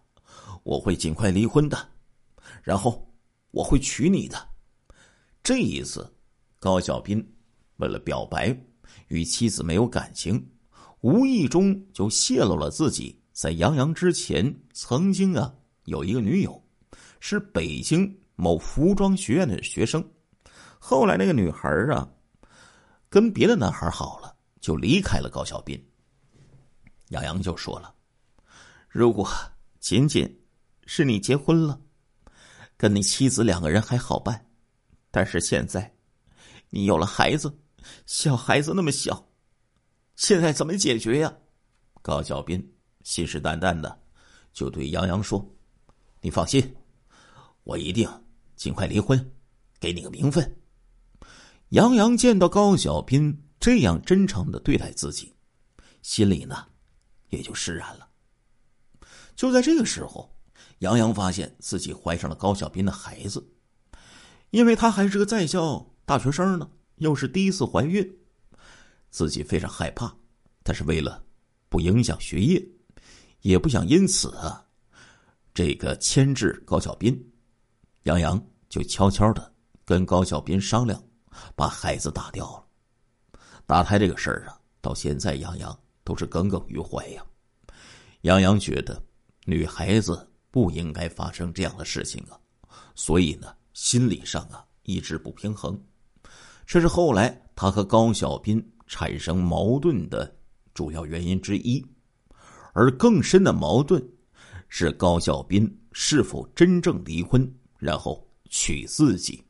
[0.64, 1.90] 我会尽快离婚的，
[2.64, 3.12] 然后
[3.52, 4.50] 我会娶你的。
[5.44, 6.12] 这一次，
[6.60, 7.26] 高小斌
[7.78, 8.56] 为了表白，
[9.08, 10.50] 与妻子没有感情，
[11.02, 15.54] 无意中就泄露了自己在杨洋之前曾经啊
[15.86, 16.64] 有一个女友，
[17.20, 18.16] 是北京。
[18.42, 20.02] 某服装学院的学生，
[20.80, 22.10] 后来那个女孩啊，
[23.10, 25.78] 跟别的男孩好了，就离开了高小斌。
[27.10, 27.94] 杨洋就说了
[28.88, 29.30] ：“如果
[29.82, 30.39] 仅仅
[30.92, 31.80] 是你结婚了，
[32.76, 34.44] 跟你妻子两个人还好办，
[35.12, 35.96] 但是现在
[36.72, 37.56] 你有了孩子，
[38.08, 39.30] 小孩子那么小，
[40.16, 41.32] 现在怎么解决呀？”
[42.02, 42.60] 高小斌
[43.04, 44.02] 信誓旦旦的
[44.52, 45.48] 就对杨洋说
[46.22, 46.76] ：“你放心，
[47.66, 48.10] 我一定。”
[48.58, 49.32] 尽快离婚，
[49.80, 50.60] 给你个名分。
[51.70, 55.36] 杨洋见到高小斌这样真诚的对待自己，
[56.02, 56.66] 心里呢
[57.30, 58.10] 也就释然了。
[59.36, 60.36] 就在这个时候，
[60.80, 63.46] 杨洋发现自己怀上了高小斌的孩子，
[64.50, 68.18] 因为他还是个在校大学生呢，又是第一次怀孕，
[69.10, 70.14] 自己非常害怕。
[70.64, 71.24] 但是为了
[71.68, 72.66] 不影响学业，
[73.42, 74.66] 也不想因此啊
[75.54, 77.32] 这个牵制高小斌。
[78.04, 81.02] 杨洋就悄悄的跟高小斌商量，
[81.56, 83.40] 把孩子打掉了。
[83.66, 87.24] 打胎这个事儿啊，到现在杨洋都是耿耿于怀呀。
[88.22, 89.02] 杨洋觉得
[89.46, 92.40] 女孩子不应该发生这样的事情啊，
[92.96, 95.80] 所以呢，心理上啊一直不平衡。
[96.66, 100.36] 这是后来他和高小斌产生矛盾的
[100.74, 101.86] 主要原因之一。
[102.74, 104.04] 而更深的矛盾
[104.68, 107.52] 是高小斌是否真正离婚。
[107.80, 109.42] 然后娶自己。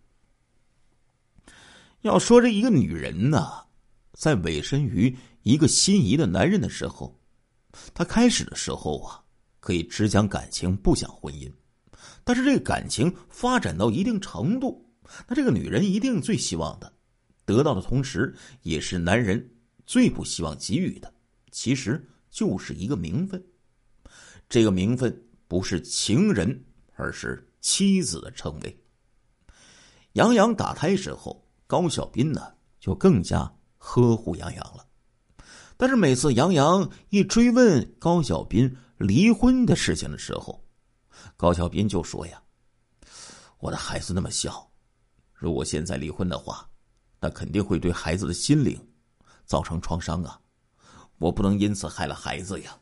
[2.02, 3.50] 要说这一个女人呢，
[4.14, 7.20] 在委身于一个心仪的男人的时候，
[7.92, 9.20] 她开始的时候啊，
[9.60, 11.52] 可以只讲感情不讲婚姻。
[12.24, 14.90] 但是这个感情发展到一定程度，
[15.28, 16.92] 那这个女人一定最希望的，
[17.46, 19.50] 得到的同时，也是男人
[19.86, 21.14] 最不希望给予的，
[21.52, 23.44] 其实就是一个名分。
[24.48, 26.64] 这个名分不是情人，
[26.96, 27.46] 而是。
[27.62, 28.84] 妻子的称谓。
[30.14, 34.88] 杨洋打胎之后，高小斌呢就更加呵护杨洋了。
[35.76, 40.62] 但是每次杨洋一追问高小斌离婚的事情的时候，
[41.38, 42.44] 高小斌就说：“呀，
[43.60, 44.70] 我的孩子那么小，
[45.34, 46.70] 如果现在离婚的话，
[47.22, 48.78] 那肯定会对孩子的心灵
[49.46, 50.38] 造成创伤啊！
[51.18, 52.78] 我不能因此害了孩子呀！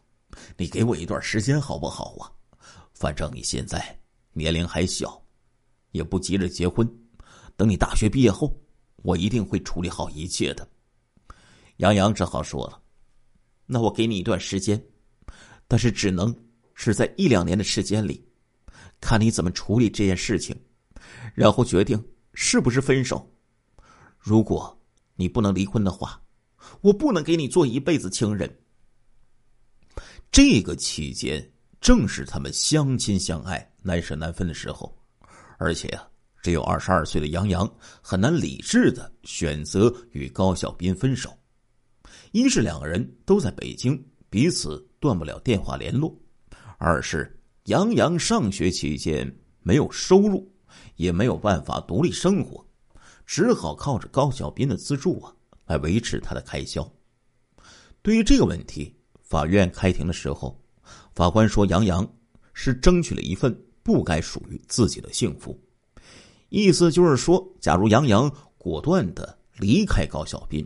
[0.58, 2.34] 你给我一段时间好不好啊？
[2.94, 3.98] 反正你现在……”
[4.34, 5.20] 年龄还小，
[5.92, 6.88] 也不急着结婚。
[7.56, 8.56] 等你大学毕业后，
[8.98, 10.68] 我一定会处理好一切的。
[11.78, 12.80] 杨洋只好说了
[13.66, 14.80] ：“那我给你一段时间，
[15.68, 16.36] 但是只能
[16.74, 18.26] 是在一两年的时间里，
[19.00, 20.56] 看你怎么处理这件事情，
[21.34, 22.04] 然后决定
[22.34, 23.30] 是不是分手。
[24.18, 24.78] 如果
[25.16, 26.22] 你不能离婚的话，
[26.82, 28.60] 我不能给你做一辈子情人。”
[30.32, 31.52] 这个期间。
[31.80, 34.98] 正是他们相亲相爱、难舍难分的时候，
[35.60, 36.10] 而且啊，
[36.42, 41.32] 只有二十二岁的杨洋很难理智的选择与高小斌分手。
[42.32, 46.12] 一是两个人都在北京，彼此断不了电话联络；
[46.78, 50.52] 二是杨洋上学期间没有收入，
[50.96, 52.66] 也没有办法独立生活，
[53.26, 55.34] 只好靠着高小斌的资助啊
[55.66, 56.90] 来维持他的开销。
[58.02, 60.60] 对于这个问题，法院开庭的时候。
[61.14, 62.08] 法官说：“杨洋
[62.54, 65.60] 是争取了一份不该属于自己的幸福，
[66.50, 70.66] 意思就是说，假如杨洋果断的离开高小斌，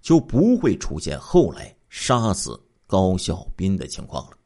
[0.00, 4.36] 就不会出现后来杀死高小斌的情况了。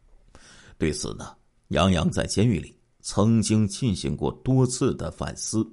[0.77, 1.35] 对此呢，
[1.69, 5.67] 杨洋在监狱里曾经进行过多次的反思，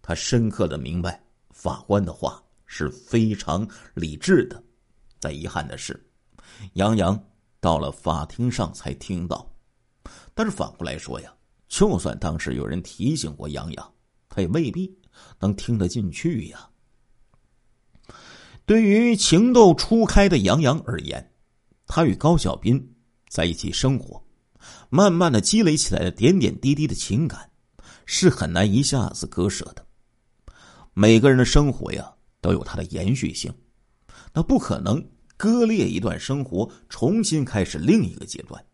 [0.00, 4.62] 他深刻的明白法官的话是非常理智的。
[5.18, 6.00] 但遗憾的是，
[6.74, 7.20] 杨洋。”
[7.64, 9.50] 到了法庭上才听到，
[10.34, 11.32] 但是反过来说呀，
[11.66, 13.94] 就算当时有人提醒过杨洋，
[14.28, 14.94] 他也未必
[15.40, 16.68] 能听得进去呀。
[18.66, 21.32] 对于情窦初开的杨洋而言，
[21.86, 22.94] 他与高小斌
[23.28, 24.22] 在一起生活，
[24.90, 27.50] 慢慢的积累起来的点点滴滴的情感，
[28.06, 29.86] 是很难一下子割舍的。
[30.92, 33.52] 每个人的生活呀，都有它的延续性，
[34.32, 35.04] 那不可能。
[35.36, 38.64] 割裂一段生活，重新开始另一个阶段，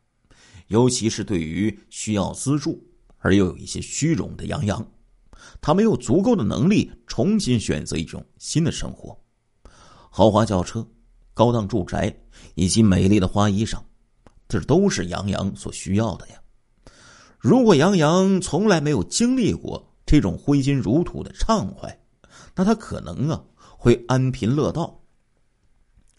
[0.66, 2.86] 尤其是对于需要资助
[3.16, 4.86] 而又有一些虚荣的杨洋，
[5.62, 9.18] 他没有足够的能力重新选择一种新的生活。
[10.10, 10.86] 豪华轿车、
[11.32, 12.14] 高档住宅
[12.60, 13.78] 以及美丽的花衣裳，
[14.46, 16.34] 这都是杨洋所需要的呀。
[17.38, 21.98] 如果杨洋从来没有经历过这种挥金如土的畅快，
[22.54, 23.42] 那他可能啊
[23.78, 25.02] 会安贫乐道。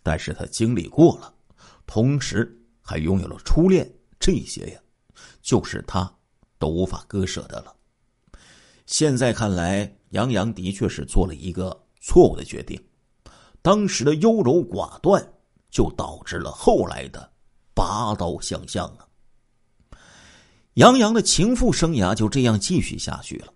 [0.02, 1.32] 但是他经历过了，
[1.86, 3.88] 同时还拥有了初恋，
[4.20, 4.80] 这些呀，
[5.44, 6.12] 就是他
[6.58, 7.72] 都无法割舍的了。
[8.88, 12.84] 现在看来，杨洋的确是做了一个错误的决定。
[13.62, 15.31] 当时的优柔寡断，
[15.72, 17.32] 就导致了后来的
[17.74, 19.08] 拔刀相向啊。
[20.76, 23.52] 杨洋的情妇生涯就这样继续下去了。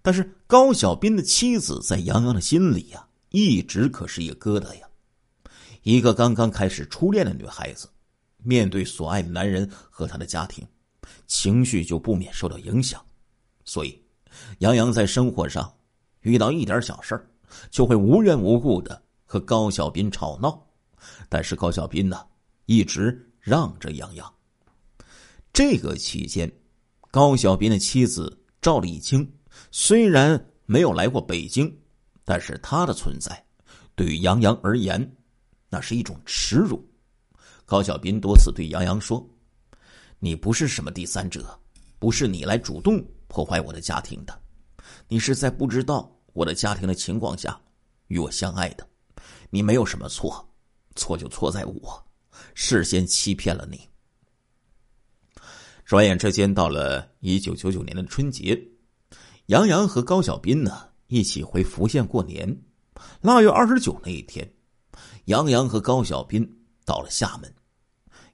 [0.00, 4.88] 但是高小斌的妻子在杨洋的心里呀，一直可是一个疙瘩呀。
[5.82, 7.88] 一个刚刚开始初恋的女孩子，
[8.38, 10.66] 面对所爱的男人和他的家庭，
[11.26, 13.04] 情绪就不免受到影响。
[13.64, 14.00] 所以，
[14.58, 15.72] 杨洋在生活上
[16.20, 17.28] 遇到一点小事
[17.70, 20.66] 就会无缘无故的和高小斌吵闹。
[21.28, 22.24] 但是高小斌呢，
[22.66, 24.34] 一直让着杨洋。
[25.52, 26.50] 这个期间，
[27.10, 29.30] 高小斌的妻子赵丽晶
[29.70, 31.74] 虽然没有来过北京，
[32.24, 33.44] 但是她的存在
[33.94, 35.16] 对于杨洋而言。
[35.74, 36.86] 那是一种耻辱。
[37.64, 39.26] 高小斌多次对杨洋说
[40.20, 41.58] ：“你不是什么第三者，
[41.98, 44.38] 不是你来主动破坏我的家庭的，
[45.08, 47.58] 你是在不知道我的家庭的情况下
[48.08, 48.86] 与我相爱的。
[49.48, 50.46] 你没有什么错，
[50.96, 52.06] 错就错在我
[52.54, 53.80] 事先欺骗了你。”
[55.84, 58.58] 转眼之间到了一九九九年的春节，
[59.46, 62.62] 杨洋和高小斌呢一起回福建过年。
[63.20, 64.50] 腊月二十九那一天。
[65.26, 66.44] 杨洋和高小斌
[66.84, 67.54] 到了厦门，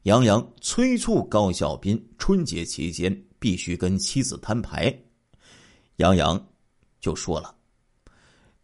[0.04, 4.98] 杨洋催促高小斌春节期间必须跟妻子摊牌。
[5.96, 6.48] 杨洋
[7.00, 7.54] 就说了：“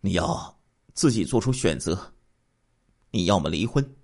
[0.00, 0.58] 你要
[0.94, 2.13] 自己做出选择，
[3.14, 3.94] 你要么离婚，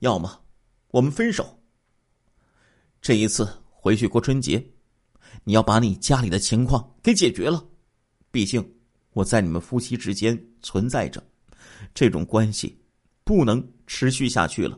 [0.00, 0.42] 要么
[0.88, 1.62] 我们分手。
[3.00, 4.66] 这一次回去过春节，
[5.44, 7.64] 你要把你家里的情况给解决了。
[8.32, 8.74] 毕竟
[9.12, 11.22] 我在你们夫妻之间存在着
[11.94, 12.76] 这种关系。”
[13.24, 14.76] 不能持续下去了，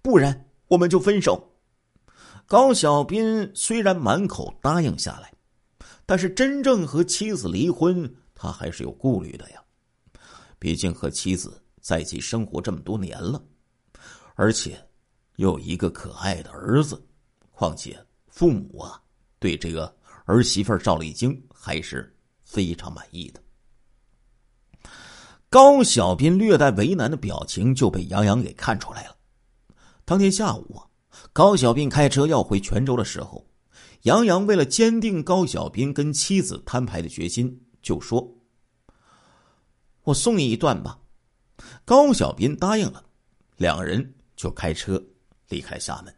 [0.00, 1.52] 不然我们就分手。
[2.46, 5.30] 高小斌虽然满口答应下来，
[6.06, 9.62] 但是真正和妻子离婚，他还是有顾虑的呀。
[10.58, 13.44] 毕竟和妻子在一起生活这么多年了，
[14.36, 14.82] 而且
[15.36, 16.98] 又有一个可爱的儿子，
[17.50, 17.94] 况且
[18.26, 18.98] 父母啊
[19.38, 23.42] 对这个儿媳妇赵丽晶还是非常满意的。
[25.50, 29.16] 高小斌略带为难的表情就被杨洋给看出来了。
[30.06, 30.88] 当天下午啊，
[31.34, 33.46] 高小斌开车要回泉州的时候，
[34.04, 38.26] 杨洋为了坚定高小斌跟妻子摊牌的决心，就说
[40.04, 40.98] ：“我送你一段吧。”
[41.84, 43.04] 高小斌答应了，
[43.56, 45.02] 两人就开车
[45.48, 46.14] 离开厦门。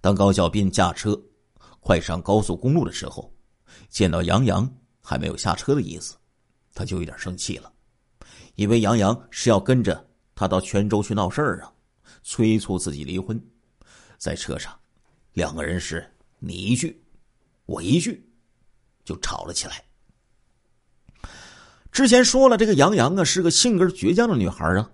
[0.00, 1.20] 当高小斌驾车
[1.80, 3.32] 快上高速公路的时候，
[3.88, 4.68] 见到杨洋
[5.00, 6.16] 还没有下车的意思，
[6.74, 7.72] 他就有点生气了。
[8.54, 11.72] 以为杨洋是要跟着他到泉州去闹事儿啊，
[12.22, 13.40] 催促自己离婚。
[14.16, 14.78] 在车上，
[15.32, 17.04] 两个人是你一句
[17.66, 18.28] 我一句，
[19.04, 19.84] 就吵了起来。
[21.98, 24.88] 之前说了，这个杨洋啊是个性格倔强的女孩啊。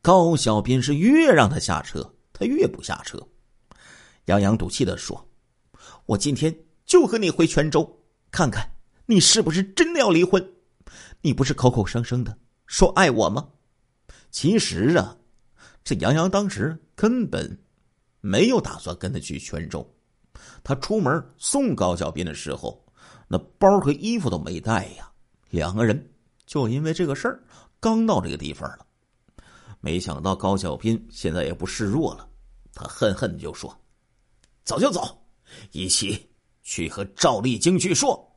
[0.00, 3.20] 高小斌是越让她下车，她越不下车。
[4.26, 5.28] 杨洋赌气的说
[6.06, 8.64] ：“我今天就和你回泉州，看看
[9.06, 10.40] 你是不是真的要离婚。
[11.20, 12.38] 你不是口口声声的。”
[12.68, 13.48] 说爱我吗？
[14.30, 15.16] 其实啊，
[15.82, 17.58] 这杨洋当时根本
[18.20, 19.84] 没有打算跟他去泉州。
[20.62, 22.86] 他出门送高小斌的时候，
[23.26, 25.10] 那包和衣服都没带呀。
[25.50, 26.08] 两个人
[26.46, 27.42] 就因为这个事儿
[27.78, 28.86] 刚到这个地方了。
[29.80, 32.28] 没想到高小斌现在也不示弱了，
[32.72, 33.76] 他恨恨的就说
[34.64, 35.22] ：“走就走，
[35.72, 36.30] 一起
[36.62, 38.32] 去和赵丽晶去说。”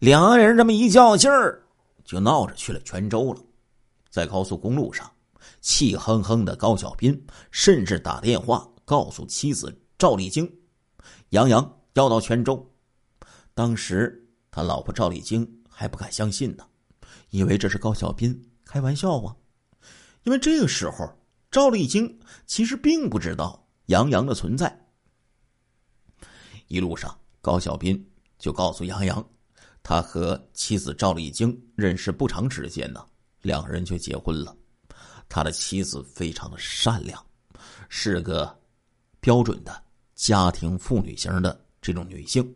[0.00, 1.62] 两个人这么一较劲儿。
[2.04, 3.40] 就闹着去了泉州了，
[4.10, 5.10] 在高速公路上，
[5.60, 10.48] 气哼哼的高小斌甚至打电话告诉妻子赵丽晶，
[11.30, 12.64] 杨洋要到泉州。
[13.54, 16.64] 当时他老婆赵丽晶还不敢相信呢，
[17.30, 19.34] 以为这是高小斌开玩笑啊。
[20.24, 21.08] 因为这个时候
[21.50, 24.86] 赵丽晶其实并不知道杨洋的存在。
[26.68, 29.24] 一路上，高小斌就告诉杨洋。
[29.82, 33.06] 他和妻子赵丽晶认识不长时间呢，
[33.42, 34.56] 两人就结婚了。
[35.28, 37.24] 他的妻子非常的善良，
[37.88, 38.52] 是个
[39.20, 39.80] 标准的
[40.16, 42.52] 家庭妇女型的这种女性。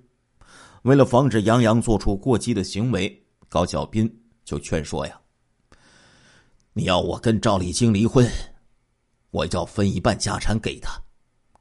[0.83, 4.13] 为了防止杨洋做出过激的行为，高小斌
[4.51, 5.21] 就劝说呀
[6.75, 8.29] ：“你要我跟赵丽晶离婚，
[9.31, 11.01] 我就要分一半家产给他，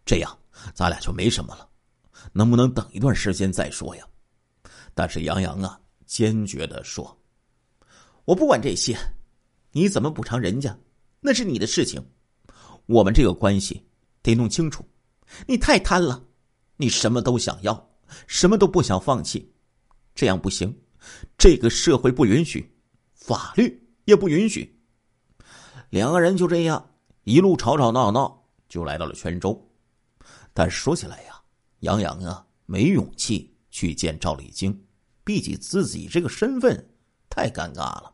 [0.04, 0.40] 这样
[0.74, 1.70] 咱俩就没什么了。
[2.34, 4.04] 能不能等一段时间再说呀？”
[4.96, 7.16] 但是杨洋啊，坚决的说
[8.26, 8.98] ：“我不管这些，
[9.72, 10.76] 你怎么补偿人家，
[11.20, 12.04] 那是你的事情。
[12.88, 13.86] 我们这个关系
[14.24, 14.84] 得弄清楚。
[15.46, 16.26] 你太贪了，
[16.76, 17.92] 你什么都想要，
[18.26, 19.54] 什么都不想放弃，
[20.16, 20.76] 这样不行。
[21.38, 22.70] 这个社会不允许，
[23.30, 24.82] 法律也不允许。”
[25.92, 29.70] 两个人就这样一路吵吵闹闹，就来到了泉州。
[30.52, 31.40] 但是说起来呀，
[31.82, 34.84] 杨洋啊，没勇气去见赵丽晶。
[35.24, 36.90] 毕竟自己这个身份
[37.30, 38.12] 太尴尬了，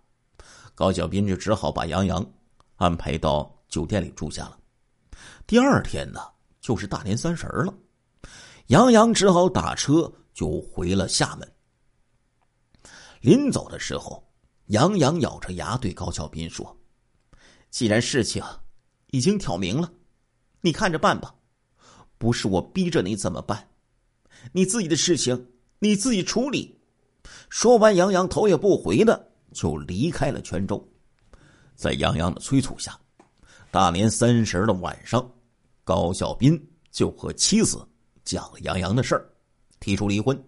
[0.73, 2.33] 高小斌就只好把杨洋
[2.75, 4.59] 安排到酒店里住下了。
[5.47, 6.19] 第二天呢，
[6.59, 7.73] 就是大年三十了，
[8.67, 11.49] 杨洋只好打车就回了厦门。
[13.21, 14.24] 临走的时候，
[14.67, 16.75] 杨洋咬着牙对高小斌说
[17.69, 18.43] ：“既然事情
[19.11, 19.91] 已经挑明了，
[20.61, 21.35] 你看着办吧，
[22.17, 23.67] 不是我逼着你怎么办？
[24.51, 26.79] 你自己的事情你自己处理。”
[27.49, 30.83] 说完，杨洋头也不回的就离开了泉州。
[31.75, 32.99] 在杨洋的催促下，
[33.69, 35.31] 大年三十的晚上，
[35.83, 36.59] 高小斌
[36.91, 37.87] 就和妻子
[38.23, 39.29] 讲了杨洋的事儿，
[39.79, 40.41] 提出离婚。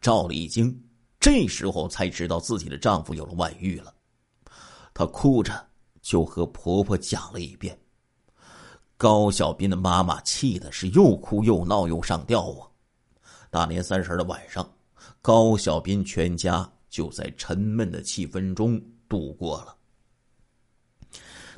[0.00, 0.82] 赵丽晶
[1.20, 3.94] 这时候才知道自己的丈夫有了外遇了，
[4.94, 5.68] 她哭着
[6.00, 7.78] 就和婆婆讲了一遍。
[8.96, 12.68] 高小斌的妈妈气的是又哭又闹又上吊啊！
[13.50, 14.68] 大年三十的晚上。
[15.22, 19.76] 高小斌全家就在沉闷的气氛中度过了。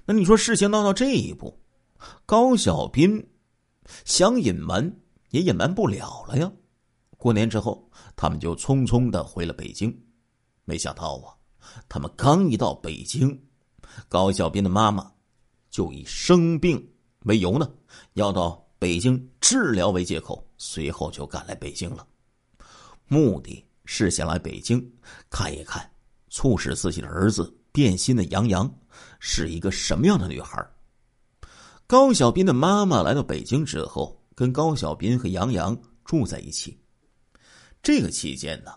[0.04, 1.56] 那你说事情闹到这一步，
[2.26, 3.28] 高小斌
[4.04, 4.96] 想隐瞒
[5.30, 6.50] 也隐瞒不了了呀。
[7.22, 9.96] 过年之后，他们就匆匆的回了北京。
[10.64, 11.30] 没想到啊，
[11.88, 13.40] 他们刚一到北京，
[14.08, 15.08] 高小斌的妈妈
[15.70, 16.84] 就以生病
[17.20, 17.70] 为由呢，
[18.14, 22.04] 要到北京治疗为借口，随后就赶来北京了。
[23.06, 24.84] 目的是想来北京
[25.30, 25.88] 看一看，
[26.28, 28.68] 促使自己的儿子变心的杨洋
[29.20, 30.60] 是一个什么样的女孩。
[31.86, 36.76] 高小斌的妈妈来到北京之后，跟高小斌和杨洋住在一起。
[37.82, 38.72] 这个期间呢，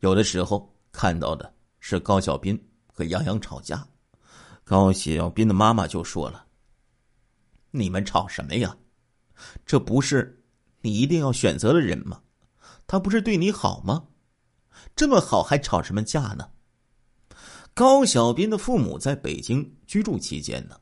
[0.00, 3.86] 有的时候看到的是高小斌和杨洋吵架，
[4.64, 6.44] 高小斌的妈妈就说了
[7.70, 8.76] ：“你们吵什么呀？
[9.64, 10.42] 这不是
[10.80, 12.20] 你一定要选择的人吗？”
[12.88, 14.08] 他不是对你好吗？
[14.96, 16.50] 这么好还吵什么架呢？
[17.74, 20.80] 高小斌的父母在北京居住期间呢，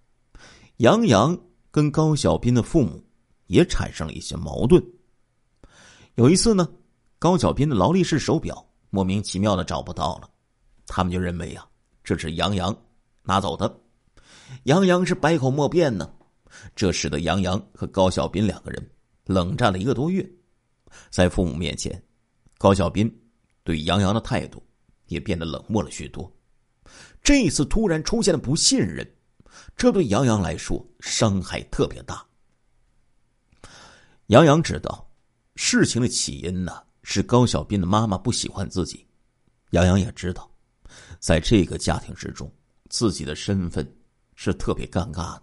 [0.79, 1.39] 杨洋
[1.71, 3.05] 跟高小斌的父母
[3.49, 4.83] 也产生了一些矛盾。
[6.15, 6.71] 有一次呢，
[7.25, 10.29] 高小斌的劳力士手表莫名其妙的找不到了，
[10.87, 11.67] 他们就认为呀，
[12.03, 12.77] 这是杨洋
[13.23, 13.81] 拿走的。
[14.65, 16.15] 杨洋是百口莫辩呢，
[16.77, 18.91] 这使得杨洋和高小斌两个人
[19.25, 20.23] 冷战了一个多月。
[21.09, 21.99] 在父母面前，
[22.59, 23.11] 高小斌
[23.63, 24.63] 对杨洋的态度
[25.07, 26.31] 也变得冷漠了许多。
[27.23, 29.15] 这一次突然出现的不信任，
[29.79, 32.23] 这对杨洋来说伤害特别大。
[34.27, 35.11] 杨洋知道
[35.57, 39.07] 事情的起因呢是高小斌的妈妈不喜欢自己，
[39.71, 40.51] 杨洋也知道，
[41.21, 42.51] 在这个家庭之中，
[42.89, 43.87] 自己的身份
[44.35, 45.35] 是特别尴尬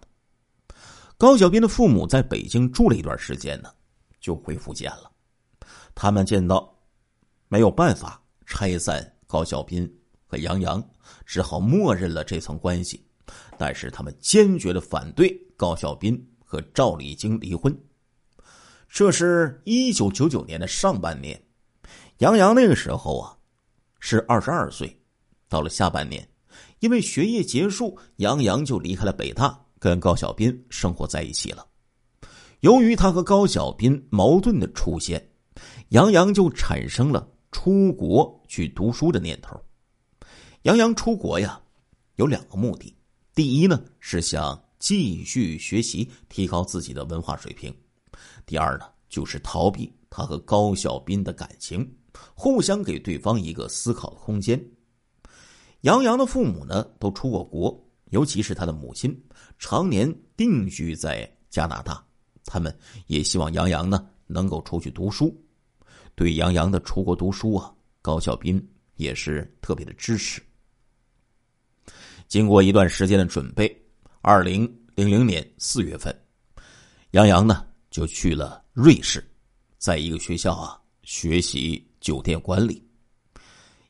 [1.16, 3.72] 高小斌的父母在北京住了一段时间呢，
[4.20, 5.10] 就回福建了。
[5.94, 6.76] 他们见到
[7.46, 9.88] 没有办法拆散高小斌
[10.26, 10.84] 和杨洋，
[11.24, 13.06] 只好默认了这层关系。
[13.56, 17.72] 但是他们坚决的反对高小斌和赵丽晶离婚。
[18.88, 21.40] 这是一九九九年的上半年，
[22.22, 23.36] 杨洋那个时候啊
[23.98, 24.96] 是二十二岁。
[25.48, 26.26] 到了下半年，
[26.78, 31.66] 因为学业结束，杨洋就离开了北大，跟高小斌生活在一起了。
[32.60, 35.30] 由于他和高小斌矛盾的出现。
[35.88, 39.60] 杨洋就产生了出国去读书的念头。
[40.62, 41.60] 杨洋出国呀，
[42.14, 42.96] 有两个目的：
[43.34, 47.70] 第一呢，是想继续学习，提高自己的文化水平；
[48.46, 51.86] 第二呢，就是逃避他和高小斌的感情，
[52.34, 54.62] 互相给对方一个思考的空间。
[55.82, 59.20] 杨洋的父母呢，都出过国，尤其是他的母亲，
[59.58, 62.04] 常年定居在加拿大，
[62.44, 65.36] 他们也希望杨洋呢能够出去读书。
[66.14, 68.64] 对杨洋的出国读书啊，高小斌
[68.96, 70.40] 也是特别的支持。
[72.28, 73.74] 经过一段时间的准备，
[74.20, 74.62] 二零
[74.94, 76.14] 零零年四月份，
[77.10, 79.22] 杨洋呢就去了瑞士，
[79.78, 82.86] 在一个学校啊学习酒店管理。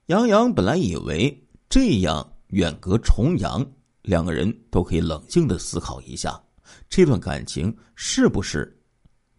[0.07, 1.37] 杨洋本来以为
[1.69, 3.67] 这样远隔重洋，
[4.03, 6.41] 两个人都可以冷静的思考一下，
[6.89, 8.79] 这段感情是不是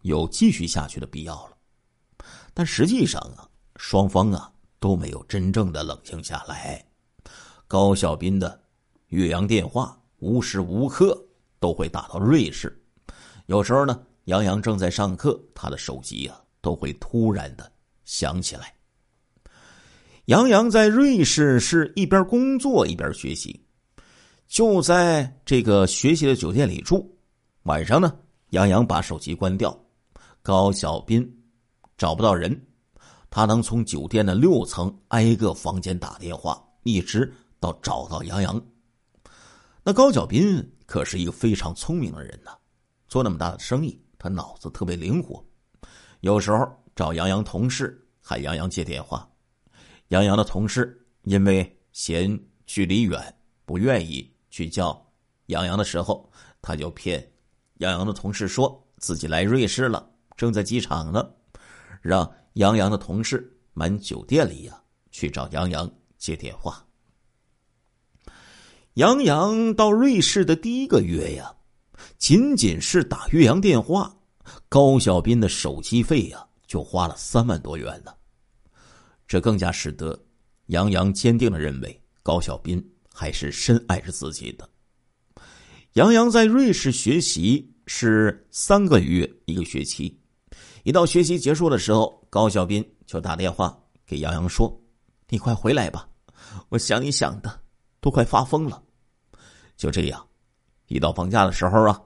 [0.02, 1.56] 有继续下去的必要了。
[2.52, 6.84] 但实际上啊，双方啊都没有真正的冷静下来。
[7.68, 8.60] 高小斌的
[9.08, 11.18] 岳阳电话无时无刻
[11.60, 12.76] 都会打到瑞士，
[13.46, 17.70] 有时候呢，杨洋正在上课，他的手机啊都会突然的
[18.04, 18.74] 想起来。
[20.26, 23.62] 杨洋在瑞士是一边工作一边学习，
[24.46, 27.14] 就在这个学习的酒店里住。
[27.64, 28.16] 晚上呢，
[28.50, 29.78] 杨洋把手机关掉，
[30.42, 31.26] 高小斌
[31.98, 32.58] 找不到人，
[33.28, 37.30] 他能从酒店的六层挨个房间打电话，一直
[37.60, 38.62] 到找到杨洋。
[39.82, 42.52] 那高小斌可是一个非常聪明的人呐，
[43.08, 45.44] 做那么大的生意，他脑子特别灵活，
[46.20, 49.28] 有时候找杨洋同事喊杨洋接电话。
[50.08, 53.34] 杨洋的同事因为嫌距离远，
[53.64, 55.04] 不愿意去叫
[55.46, 56.30] 杨洋的时候，
[56.62, 57.26] 他就骗
[57.78, 61.28] 杨洋的同事说自己来瑞士了，正在机场呢，
[62.00, 64.80] 让杨洋的同事满酒店里呀
[65.10, 66.84] 去找杨洋接电话。
[68.94, 71.52] 杨洋到瑞士的第一个月呀，
[72.18, 74.14] 仅仅是打岳阳电话，
[74.68, 78.12] 高小斌的手机费呀就花了三万多元呢。
[79.28, 80.20] 这更加使得
[80.66, 84.68] 杨洋坚定的认为高小斌还是深爱着自己的。
[85.92, 90.20] 杨洋在瑞士学习是三个月一个学期，
[90.82, 94.76] 一到学习结束的时候，高小斌就打电话给杨洋说
[95.30, 96.08] ：“你快回来吧，
[96.70, 97.60] 我想你想的
[98.00, 98.82] 都快发疯了。”
[99.78, 100.26] 就这样，
[100.88, 102.02] 一到放假的时候啊，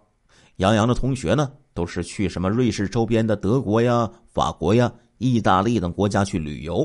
[0.57, 6.85] 杨洋的同学呢都是去什么瑞士周边的德国呀、法国呀、意大利等国家去旅游。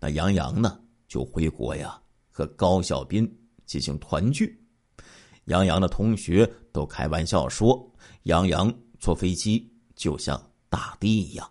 [0.00, 3.30] 那杨洋呢，就回国呀，和高小斌
[3.66, 4.58] 进行团聚。
[5.44, 7.86] 杨洋的同学都开玩笑说，
[8.22, 11.46] 杨洋坐飞机就像大帝一样。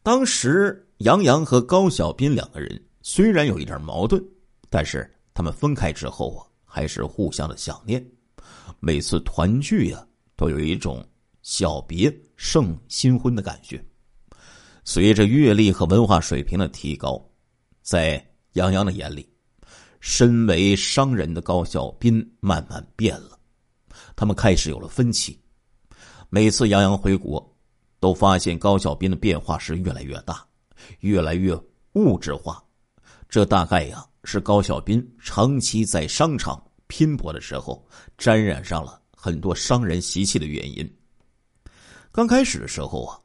[0.00, 4.24] 当时，杨洋和高小斌两个人虽然有一点矛盾，
[4.70, 8.00] 但是他们分开之后啊，还是互相的想念。
[8.78, 10.06] 每次团聚呀，
[10.36, 11.06] 都有一种
[11.42, 13.84] 小别胜新婚的感觉。
[14.84, 17.22] 随着阅历和文化水平的提高，
[17.82, 19.28] 在杨洋的眼里，
[20.00, 23.38] 身为商人的高小斌慢慢变了。
[24.14, 25.40] 他们开始有了分歧。
[26.28, 27.56] 每次杨洋回国，
[28.00, 30.44] 都发现高小斌的变化是越来越大，
[31.00, 31.58] 越来越
[31.92, 32.62] 物质化。
[33.28, 37.86] 这大概呀是高小斌长期在商场拼搏的时候，
[38.18, 40.96] 沾染上了很多商人习气的原因。
[42.12, 43.18] 刚开始的时候啊，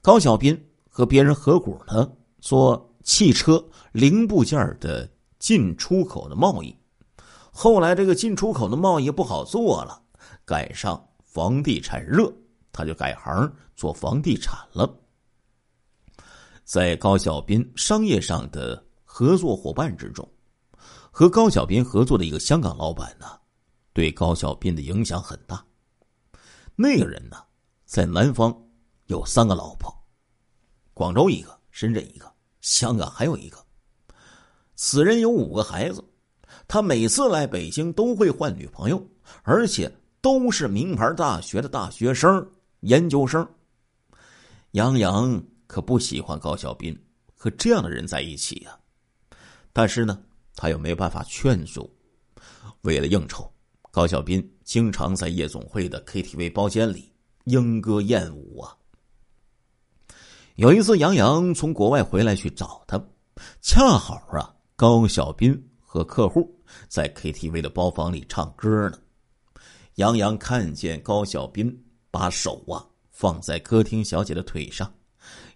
[0.00, 0.58] 高小斌。
[0.96, 2.08] 和别人合伙呢，
[2.40, 6.72] 做汽车零部件的进出口的贸易。
[7.50, 10.00] 后来这个进出口的贸易不好做了，
[10.44, 12.32] 赶上房地产热，
[12.70, 14.88] 他就改行做房地产了。
[16.62, 20.28] 在高小斌商业上的合作伙伴之中，
[21.10, 23.26] 和高小斌合作的一个香港老板呢，
[23.94, 25.64] 对高小斌的影响很大。
[26.76, 27.42] 那个人呢，
[27.86, 28.54] 在南方
[29.06, 29.90] 有三个老婆。
[30.92, 32.30] 广州一个，深圳一个，
[32.60, 33.64] 香港还有一个。
[34.74, 36.04] 此人有五个孩子，
[36.66, 39.08] 他每次来北京都会换女朋友，
[39.44, 39.90] 而且
[40.20, 42.44] 都是名牌大学的大学生、
[42.80, 43.48] 研究生。
[44.72, 47.00] 杨洋可不喜欢高小斌
[47.32, 48.76] 和这样的人在一起呀，
[49.72, 50.20] 但是呢，
[50.56, 51.88] 他又没办法劝阻。
[52.80, 53.53] 为了应酬，
[53.94, 57.12] 高小斌经常在夜总会的 KTV 包间里
[57.44, 58.76] 莺歌燕舞啊。
[60.56, 63.00] 有一次，杨洋从国外回来去找他，
[63.62, 66.52] 恰好啊，高小斌和客户
[66.88, 68.98] 在 KTV 的包房里唱歌呢。
[69.94, 71.72] 杨洋看见高小斌
[72.10, 74.92] 把手啊放在歌厅小姐的腿上，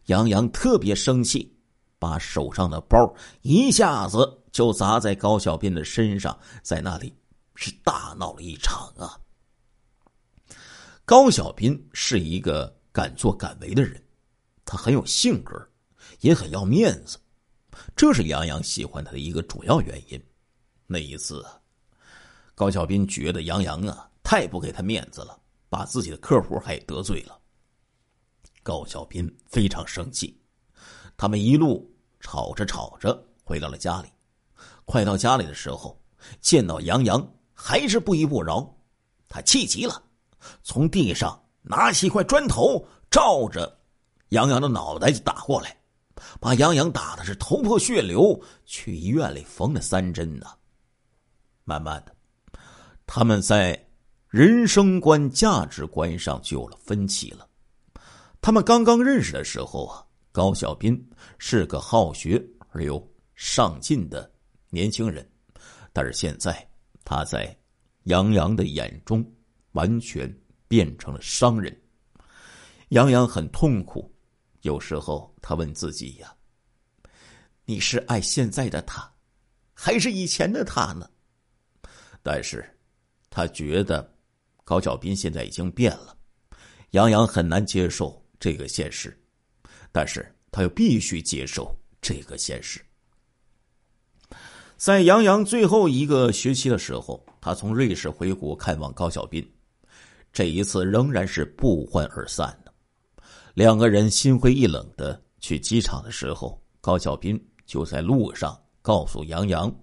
[0.06, 1.52] 杨洋特别生气，
[1.98, 3.12] 把手上的包
[3.42, 7.12] 一下子就砸在高小斌的身上，在那里
[7.60, 9.18] 是大闹了一场啊。
[11.04, 14.00] 高小斌是一个敢作敢为的人。
[14.64, 15.58] 他很有性格，
[16.20, 17.18] 也很要面子，
[17.96, 20.22] 这是杨洋喜欢他的一个主要原因。
[20.86, 21.44] 那一次，
[22.54, 27.40] 高小斌觉得杨洋啊太不给他面子了，把自己的客户还得罪了。
[28.62, 30.40] 高小斌非常生气，
[31.16, 31.90] 他们一路
[32.20, 34.08] 吵着吵着回到了家里。
[34.84, 36.00] 快到家里的时候，
[36.40, 38.72] 见到杨洋还是不依不饶，
[39.28, 40.00] 他气急了，
[40.62, 43.76] 从地上拿起一块砖头照着。
[44.28, 45.76] 杨洋的脑袋就打过来，
[46.38, 50.46] 把杨洋打的是头破血流，去医院里缝了三针呢。
[51.64, 52.14] 慢慢的，
[53.06, 53.86] 他们在
[54.28, 57.48] 人生观、价值观上就有了分歧了。
[58.40, 62.40] 他们刚刚认识的时候啊，高小斌是个好学
[62.70, 63.04] 而又
[63.34, 64.30] 上进的
[64.70, 65.28] 年轻人，
[65.92, 66.67] 但是现在
[67.10, 67.56] 他在
[68.02, 69.24] 杨洋的眼中
[69.72, 70.30] 完全
[70.68, 71.74] 变成了商人。
[72.90, 74.14] 杨洋很痛苦，
[74.60, 76.36] 有时候他问自己呀
[77.64, 79.10] ：“你是爱现在的他，
[79.72, 81.08] 还是以前的他呢？”
[82.22, 82.62] 但是，
[83.30, 84.14] 他觉得
[84.62, 86.14] 高小斌现在已经变了，
[86.90, 89.18] 杨洋很难接受这个现实，
[89.90, 92.84] 但是他又必须接受这个现实。
[94.78, 99.44] 在杨洋最后一个学期的时候，他从瑞士回国看望高小斌，
[100.32, 102.72] 这一次仍然是不欢而散的。
[103.54, 109.74] 两个人心灰意冷的去机场的时候，高小斌就在路上告诉杨洋，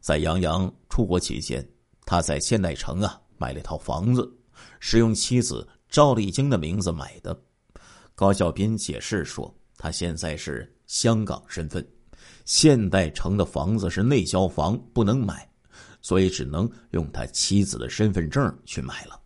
[0.00, 1.62] 在杨洋出国期间，
[2.06, 4.26] 他在现代城啊买了一套房子，
[4.78, 7.38] 是用妻子赵丽晶的名字买的。
[8.14, 11.86] 高小斌解释说，他现在是香港身份。
[12.44, 15.48] 现代城的房子是内销房，不能买，
[16.02, 19.20] 所以只能用他妻子的身份证去买了。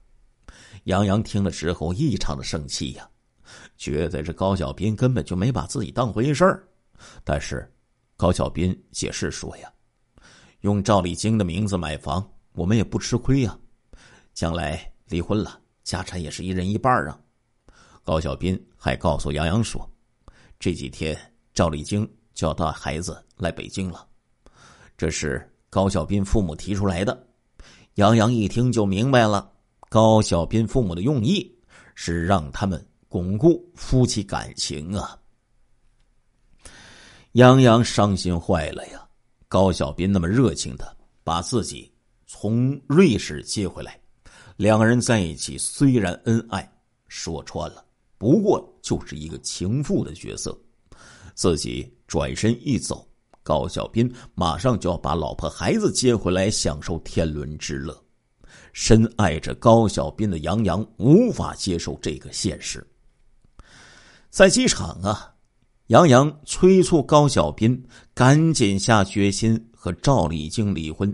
[0.85, 3.09] 杨洋听了之后异常的生气呀，
[3.77, 6.69] 觉得这高小斌根本就没把自己当回事儿。
[7.25, 7.71] 但是
[8.17, 9.73] 高小斌解释说呀，
[10.61, 13.59] 用赵丽晶的名字买房，我们也不吃亏呀。
[14.35, 17.19] 将来离婚了，家产也是一人一半啊。
[18.03, 19.91] 高小斌还告诉杨洋说，
[20.59, 21.19] 这几天
[21.55, 22.07] 赵丽晶。
[22.35, 24.07] 就要带孩子来北京了，
[24.97, 27.27] 这是高小斌父母提出来的。
[27.95, 29.51] 杨洋一听就明白了，
[29.89, 31.57] 高小斌父母的用意
[31.95, 35.19] 是让他们巩固夫妻感情啊。
[37.33, 39.01] 杨洋伤心坏了呀！
[39.49, 41.93] 高小斌那么热情的把自己
[42.27, 44.01] 从瑞士接回来，
[44.57, 46.69] 两个人在一起虽然恩爱，
[47.07, 47.85] 说穿了
[48.19, 50.57] 不过就是一个情妇的角色，
[51.35, 51.93] 自己。
[52.07, 53.09] 转身一走，
[53.43, 57.99] 高小斌马上就要把老婆孩子接回来，享受天伦之乐。
[58.73, 62.87] 深爱着高小斌的杨洋无法接受这个现实。
[64.29, 65.35] 在机场啊，
[65.87, 67.83] 杨洋催促高小斌
[68.13, 71.13] 赶紧下决心和赵丽晶离婚，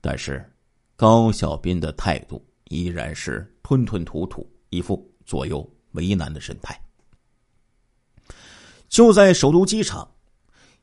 [0.00, 0.44] 但是
[0.96, 6.78] 高小斌的态度依然是吞吞吐吐，一副左右为难的神态。
[8.90, 10.16] 就在首都机场，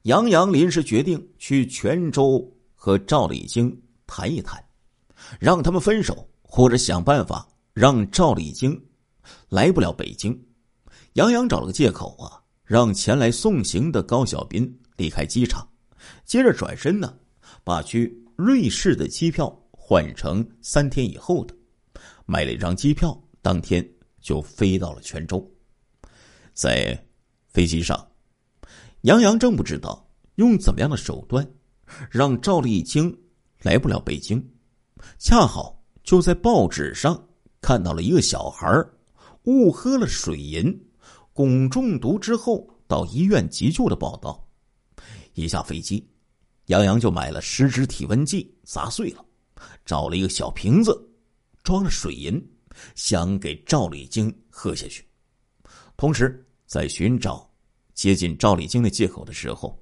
[0.04, 4.64] 杨洋临时决定去泉州和赵丽晶谈一谈，
[5.42, 8.82] 让他们分手，或者想办法让赵丽晶
[9.50, 10.42] 来不了北京。
[11.14, 15.68] 杨洋找了个借口啊，让前来送行的高小斌离开机场，
[16.24, 17.14] 接着转身呢，
[17.66, 21.54] 把去瑞士的机票换成三天以后的，
[22.26, 23.86] 买了一张机票，当天
[24.22, 25.46] 就飞到了泉州，
[26.54, 26.98] 在。
[27.58, 28.12] 飞机上，
[29.02, 31.44] 杨洋正不知道用怎么样的手段
[32.12, 33.12] 让赵丽晶
[33.64, 34.48] 来不了北京，
[35.18, 37.28] 恰好就在报纸上
[37.60, 38.68] 看到了一个小孩
[39.46, 40.72] 误喝了水银，
[41.34, 44.48] 汞中毒之后到医院急救的报道。
[45.34, 46.08] 一下飞机，
[46.68, 49.26] 杨洋就买了十支体温计，砸碎了，
[49.84, 50.96] 找了一个小瓶子
[51.64, 52.40] 装了水银，
[52.94, 55.04] 想给赵丽晶喝下去，
[55.96, 57.50] 同时在寻找。
[57.96, 59.76] 接近赵丽晶的借口的时候，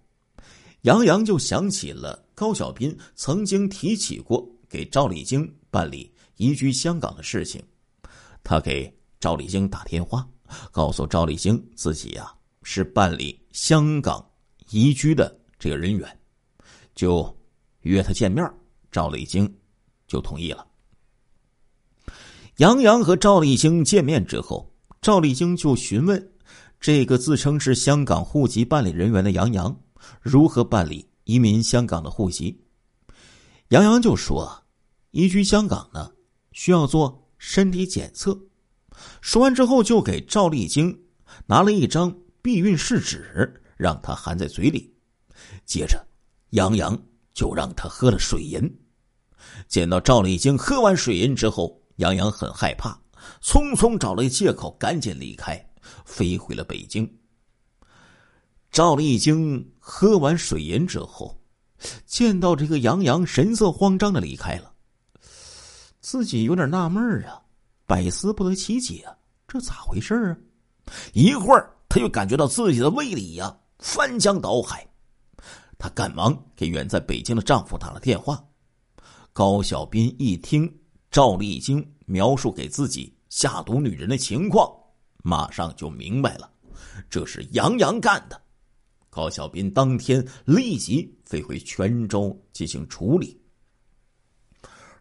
[0.83, 7.61] 杨洋就想起了高小斌曾经提起过给赵丽晶办理移居香港的事情。
[8.41, 10.25] 他给赵丽晶打电话，
[10.71, 12.33] 告诉赵丽晶自己呀
[12.63, 14.25] 是办理香港
[14.69, 16.19] 移居的这个人员，
[16.95, 17.37] 就
[17.81, 18.49] 约他见面。
[18.89, 19.53] 赵丽晶
[20.07, 20.65] 就同意了。
[22.59, 24.71] 杨洋和赵丽晶见面之后，
[25.01, 26.31] 赵丽晶就询问。
[26.79, 29.75] 这个自称是香港户籍办理人员的杨洋，
[30.21, 32.61] 如何办理移民香港的户籍？
[33.69, 34.63] 杨洋就说
[35.11, 36.11] ：“移居香港呢，
[36.51, 38.39] 需要做身体检测。”
[39.19, 40.97] 说完之后，就给赵丽晶
[41.47, 44.93] 拿了一张避孕试纸，让她含在嘴里。
[45.65, 46.05] 接着，
[46.51, 46.97] 杨洋
[47.33, 48.61] 就让她喝了水银。
[49.67, 52.97] 见到赵丽晶喝完水银之后，杨洋很害怕，
[53.41, 55.67] 匆匆找了一借口，赶紧离开。
[56.05, 57.19] 飞回了北京。
[58.71, 61.39] 赵丽晶喝完水银之后，
[62.05, 64.73] 见到这个杨洋神色慌张的离开了，
[66.01, 67.41] 自己有点纳闷啊，
[67.85, 69.05] 百思不得其解，
[69.47, 70.37] 这咋回事啊？
[71.13, 74.85] 一会儿他就感觉到自己的胃里呀翻江倒海。
[75.77, 78.43] 她赶忙给远在北京的丈夫打了电话。
[79.33, 80.73] 高小斌一听
[81.11, 84.69] 赵丽晶描述给自己下毒女人的情况，
[85.25, 86.47] 马上就明白了，
[87.09, 88.39] 这是杨洋干的。
[89.09, 93.41] 高小斌当天立即飞回泉州进行处理。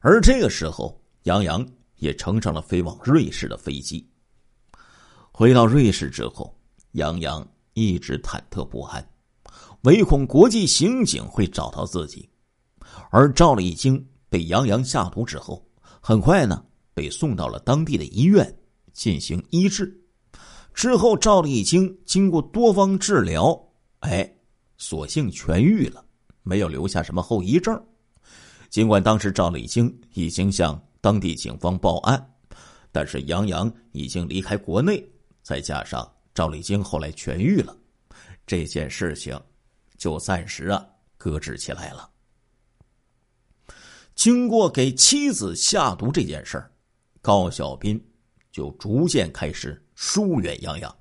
[0.00, 1.66] 而这个时候，杨洋
[1.96, 4.08] 也乘上了飞往瑞士的飞机。
[5.30, 6.58] 回到瑞士之后，
[6.92, 9.06] 杨洋一直忐忑不安，
[9.82, 12.26] 唯恐国际刑警会找到自己。
[13.10, 15.62] 而赵丽晶被杨洋下毒之后，
[16.00, 16.64] 很快呢
[16.94, 18.58] 被送到了当地的医院
[18.94, 20.00] 进行医治。
[20.74, 23.58] 之后，赵丽晶经过多方治疗，
[24.00, 24.30] 哎，
[24.76, 26.04] 所幸痊愈了，
[26.42, 27.80] 没有留下什么后遗症。
[28.68, 32.34] 尽管当时赵丽晶已经向当地警方报案，
[32.90, 35.08] 但是杨洋已经离开国内。
[35.42, 37.76] 再加上赵丽晶后来痊愈了，
[38.46, 39.40] 这件事情
[39.96, 40.84] 就暂时啊
[41.16, 42.10] 搁置起来了。
[44.14, 46.72] 经过给妻子下毒这件事儿，
[47.20, 48.02] 高小斌
[48.50, 50.96] 就逐渐开始疏远杨洋。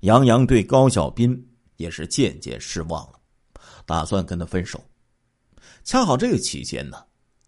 [0.00, 3.20] 杨洋对高小斌也是渐渐失望了，
[3.84, 4.82] 打算跟他分手。
[5.84, 7.04] 恰好这个期间呢，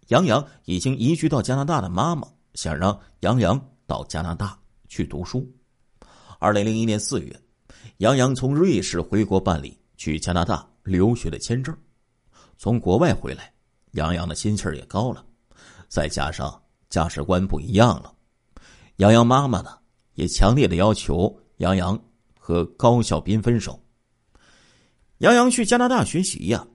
[0.09, 4.59] 杨洋已经移居到加拿大的妈妈想让杨洋到加拿大
[4.89, 5.51] 去读书。
[6.39, 7.41] 二零零一年四月，
[7.99, 11.77] 杨洋从瑞士回国办理去加拿大留学的签证。
[12.59, 13.53] 从国外回来，
[13.93, 15.25] 杨洋的心气儿也高了，
[15.89, 18.15] 再加上价值观不一样了，
[18.97, 19.79] 杨洋妈妈呢
[20.15, 22.01] 也强烈的要求杨洋
[22.39, 23.79] 和高小斌分手。
[25.19, 26.67] 杨洋去加拿大学习呀，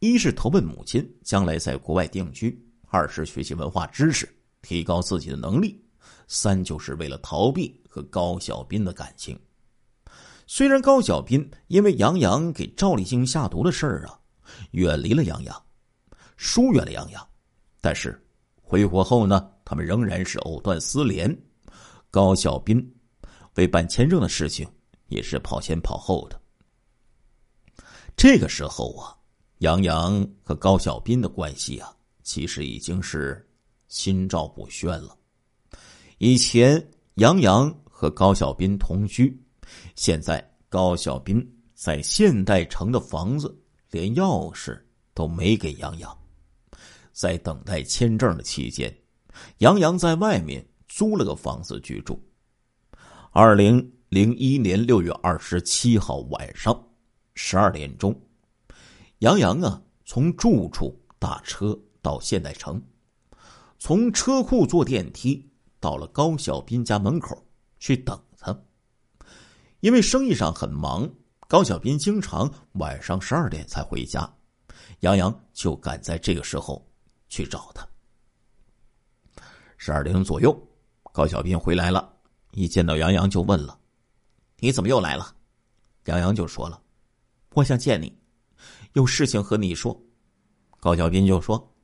[0.00, 2.56] 一是投奔母亲将来在国外定居，
[2.88, 4.28] 二是学习文化知识，
[4.62, 5.82] 提高自己的能力，
[6.28, 7.80] 三就是为了逃避。
[7.96, 9.40] 和高小斌的感情，
[10.46, 14.20] 虽然高小斌因为杨洋给赵立新下毒的事儿啊，
[14.72, 15.62] 远离了杨洋，
[16.36, 17.26] 疏远了杨洋，
[17.80, 18.22] 但是
[18.60, 21.34] 回国后呢，他们仍然是藕断丝连。
[22.16, 22.82] 高小斌
[23.56, 24.66] 为办签证的事情
[25.08, 26.40] 也是跑前跑后的。
[28.16, 29.14] 这个时候啊，
[29.58, 33.46] 杨洋和高小斌的关系啊，其实已经是
[33.88, 35.14] 心照不宣了。
[36.16, 36.82] 以前
[37.16, 37.70] 杨洋。
[37.98, 39.42] 和高小斌同居，
[39.94, 41.42] 现在高小斌
[41.74, 43.58] 在现代城的房子
[43.90, 44.78] 连钥匙
[45.14, 46.18] 都没给杨洋。
[47.12, 48.94] 在等待签证的期间，
[49.58, 50.62] 杨洋在外面
[50.96, 52.18] 租了个房子居住。
[53.30, 56.74] 二零零一年六月二十七号晚上
[57.34, 58.18] 十二点钟，
[59.18, 62.82] 杨洋啊从住处打车到现代城，
[63.78, 65.46] 从车库坐电梯
[65.78, 67.46] 到了高小斌家门口。
[67.78, 68.58] 去等他，
[69.80, 71.06] 因为生意上很忙，
[71.46, 74.34] 高小斌经常晚上十二点才回家，
[75.00, 76.90] 杨洋就赶在这个时候
[77.28, 77.86] 去找他。
[79.76, 80.65] 十二点左右，
[81.16, 82.14] 高小斌回来了，
[82.52, 83.80] 一见到杨洋就问了
[84.60, 85.34] ：“你怎么又来了？”
[86.04, 86.78] 杨洋就说了
[87.56, 88.14] ：“我想见你，
[88.92, 89.98] 有事情和你说。”
[90.78, 91.74] 高小斌就说：“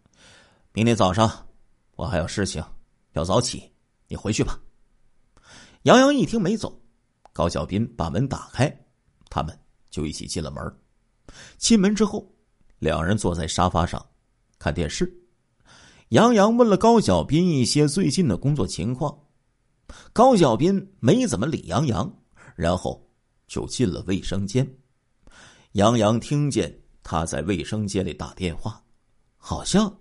[0.75, 1.49] 明天早上
[1.97, 2.63] 我还有事情
[3.15, 3.73] 要早起，
[4.07, 4.61] 你回去吧。”
[5.85, 6.79] 杨洋一听没走，
[7.33, 8.71] 高小斌把门打开，
[9.31, 9.59] 他们
[9.89, 10.63] 就一起进了门。
[11.57, 12.31] 进门之后，
[12.81, 14.05] 两人坐在沙发上
[14.59, 15.11] 看电视。
[16.13, 19.19] 杨洋问了高小斌一些最近的工作情况，
[20.13, 22.15] 高小斌没怎么理杨洋，
[22.55, 23.03] 然后
[23.47, 24.77] 就进了卫生间。
[25.73, 28.85] 杨洋听见他在卫生间里打电话，
[29.39, 30.01] 好像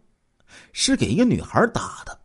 [0.74, 2.20] 是给一个女孩打的。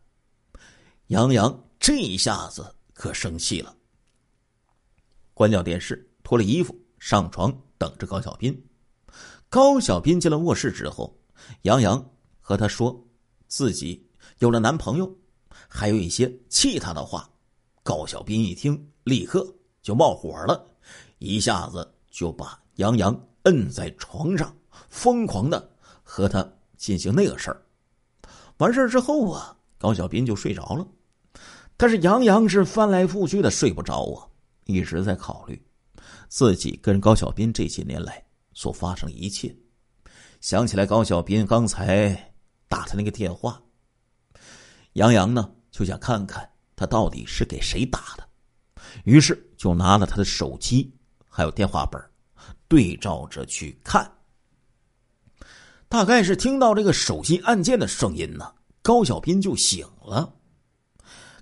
[1.06, 2.74] 杨洋这一下子。
[2.92, 3.76] 可生气了，
[5.34, 8.66] 关掉电视，脱了衣服，上床等着高小斌。
[9.50, 11.14] 高小斌进了卧室之后，
[11.62, 12.02] 杨洋
[12.40, 13.05] 和他说
[13.48, 14.06] 自己
[14.38, 15.16] 有了男朋友，
[15.68, 17.28] 还有一些气他的话。
[17.82, 19.46] 高小斌一听，立刻
[19.80, 20.66] 就冒火了，
[21.18, 24.52] 一下子就把杨洋摁在床上，
[24.88, 25.70] 疯狂的
[26.02, 26.44] 和他
[26.76, 27.62] 进行那个事儿。
[28.56, 30.84] 完事儿之后啊，高小斌就睡着了。
[31.76, 34.26] 但是杨洋是翻来覆去的睡不着啊，
[34.64, 35.62] 一直在考虑
[36.28, 39.54] 自己跟高小斌这些年来所发生一切，
[40.40, 42.34] 想起来高小斌刚才
[42.68, 43.62] 打他那个电话，
[44.94, 48.28] 杨洋呢就想看看他到底是给谁打的，
[49.04, 50.92] 于是就拿了他的手机
[51.28, 52.02] 还有电话本
[52.68, 54.10] 对照着去看，
[55.88, 60.34] 大概是听到这个手机按键的声音呢，高小斌就醒了。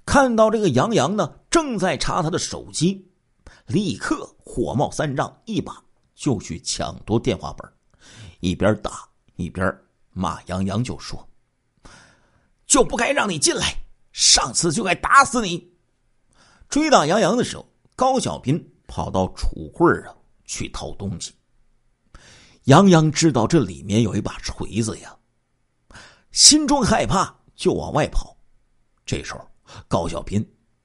[0.05, 3.11] 看到这个杨洋呢，正在查他的手机，
[3.67, 5.83] 立刻火冒三丈，一把
[6.15, 7.73] 就去抢夺电话本，
[8.41, 9.67] 一边打一边
[10.15, 11.29] 马杨洋，就说
[12.67, 13.77] ：“就不该让你进来，
[14.13, 15.71] 上次就该打死你。”
[16.71, 21.35] 追打杨洋的时候，高小斌跑到橱柜啊去偷东西。
[22.65, 25.15] 杨洋知道这里面有一把锤子呀，
[26.33, 28.35] 心中害怕，就往外跑。
[29.05, 29.47] 这时候，
[29.87, 30.43] 高小斌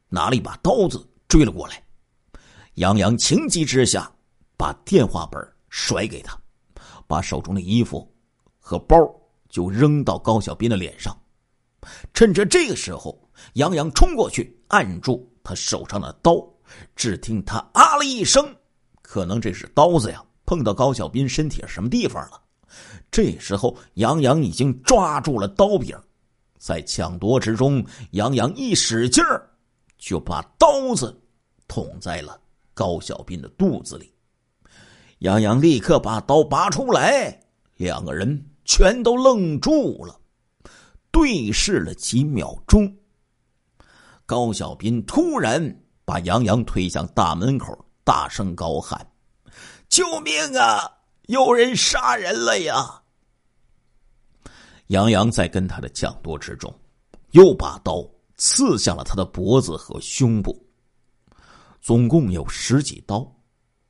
[0.09, 1.81] 拿了一把刀子追了过来。
[2.75, 4.11] 杨洋情急之下，
[4.57, 6.37] 把电话本甩给他，
[7.07, 8.13] 把手中的衣服
[8.59, 8.97] 和包
[9.49, 11.15] 就扔到高小斌的脸上。
[12.13, 13.19] 趁着这个时候，
[13.53, 16.45] 杨洋冲过去按住他手上的刀，
[16.95, 18.55] 只听他啊了一声，
[19.01, 20.23] 可能这是刀子呀。
[20.45, 22.41] 碰到高小斌身体什么地方了？
[23.11, 25.95] 这时候，杨洋已经抓住了刀柄，
[26.57, 29.47] 在抢夺之中，杨洋一使劲儿，
[29.99, 31.15] 就把刀子
[31.67, 32.39] 捅在了
[32.73, 34.11] 高小斌的肚子里。
[35.19, 37.39] 杨洋立刻把刀拔出来，
[37.75, 40.21] 两个人全都愣住了，
[41.09, 42.95] 对视了几秒钟。
[44.27, 45.59] 高小斌突然
[46.05, 49.11] 把杨洋推向大门口，大声高喊。
[49.89, 50.87] 救命啊！
[51.23, 53.01] 有人杀人了呀！
[54.87, 56.71] 杨洋在跟他的抢夺之中，
[57.31, 58.07] 又把刀
[58.37, 60.63] 刺向了他的脖子和胸部，
[61.81, 63.27] 总共有十几刀。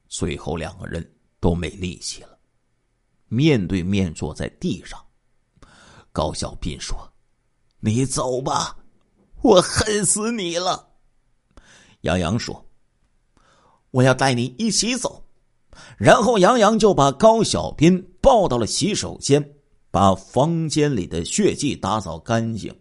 [0.07, 1.05] 最后两个人
[1.41, 2.28] 都没力气了，
[3.29, 4.99] 面对面坐在地上。
[6.11, 6.97] 高小斌说
[7.79, 8.77] ：“你走吧，
[9.41, 10.89] 我恨死你了。”
[12.01, 12.65] 杨洋说
[13.91, 15.23] ：“我要带你一起走。”
[15.97, 19.53] 然后杨洋就把高小斌抱到了洗手间，
[19.91, 22.77] 把房间里的血迹打扫干净，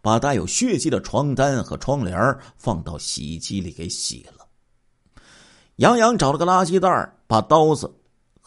[0.00, 4.46] 把带有血迹的床单和窗帘放到洗衣机里给洗了。
[5.76, 7.97] 杨洋找了个垃圾袋，把刀子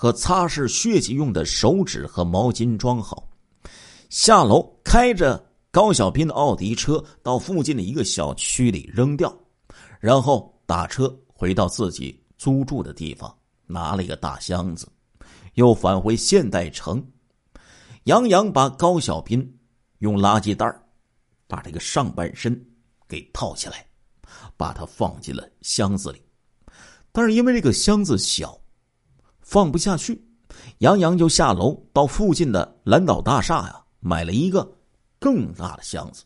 [0.01, 3.29] 和擦拭血迹用的手纸和毛巾装好，
[4.09, 9.31] 下楼开着高小斌的奥迪车到附近的一个小区里扔掉，
[9.99, 13.31] 然后打车回到自己租住的地方。
[13.67, 14.91] 拿了一个大箱子，
[15.53, 17.05] 又返回现代城。
[18.05, 19.59] 杨洋把高小斌
[19.99, 20.65] 用垃圾袋
[21.45, 22.59] 把这个上半身
[23.07, 23.85] 给套起来，
[24.57, 26.19] 把他放进了箱子里。
[27.11, 28.59] 但是因为这个箱子小，
[29.51, 30.23] 放不下去，
[30.77, 34.65] 杨洋就下楼到附近的蓝岛大厦呀，买了一个
[35.19, 36.23] 更大的箱子。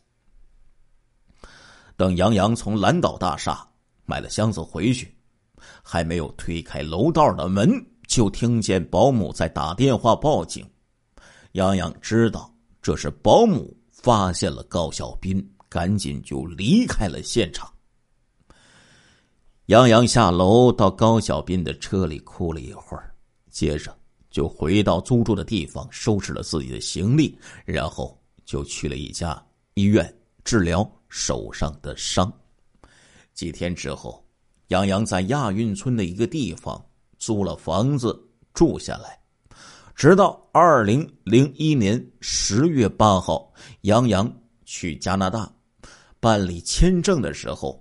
[1.96, 3.66] 等杨洋从蓝岛大厦
[4.04, 5.12] 买了箱子回去。
[5.82, 7.68] 还没有推开楼道的门，
[8.06, 10.64] 就听见保姆在打电话报警。
[11.52, 17.68] 杨洋知道这是保姆发现了高小斌，赶紧就离开了现场。
[19.64, 23.12] 杨洋下楼到高小斌的车里哭了一会儿，
[23.56, 23.96] 接着
[24.28, 29.42] 就回到租住的地方，收拾了自己的行李，然后就去了一家
[29.72, 32.30] 医院治疗手上的伤。
[33.32, 34.22] 几天之后。
[34.70, 36.84] 杨洋在亚运村的一个地方
[37.18, 38.20] 租了房子
[38.52, 39.16] 住下来，
[39.94, 44.28] 直到二零零一年十月八号，杨洋
[44.64, 45.48] 去加拿大
[46.18, 47.80] 办理签证的时候，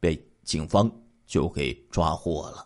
[0.00, 0.90] 被警方
[1.26, 2.65] 就给抓获了。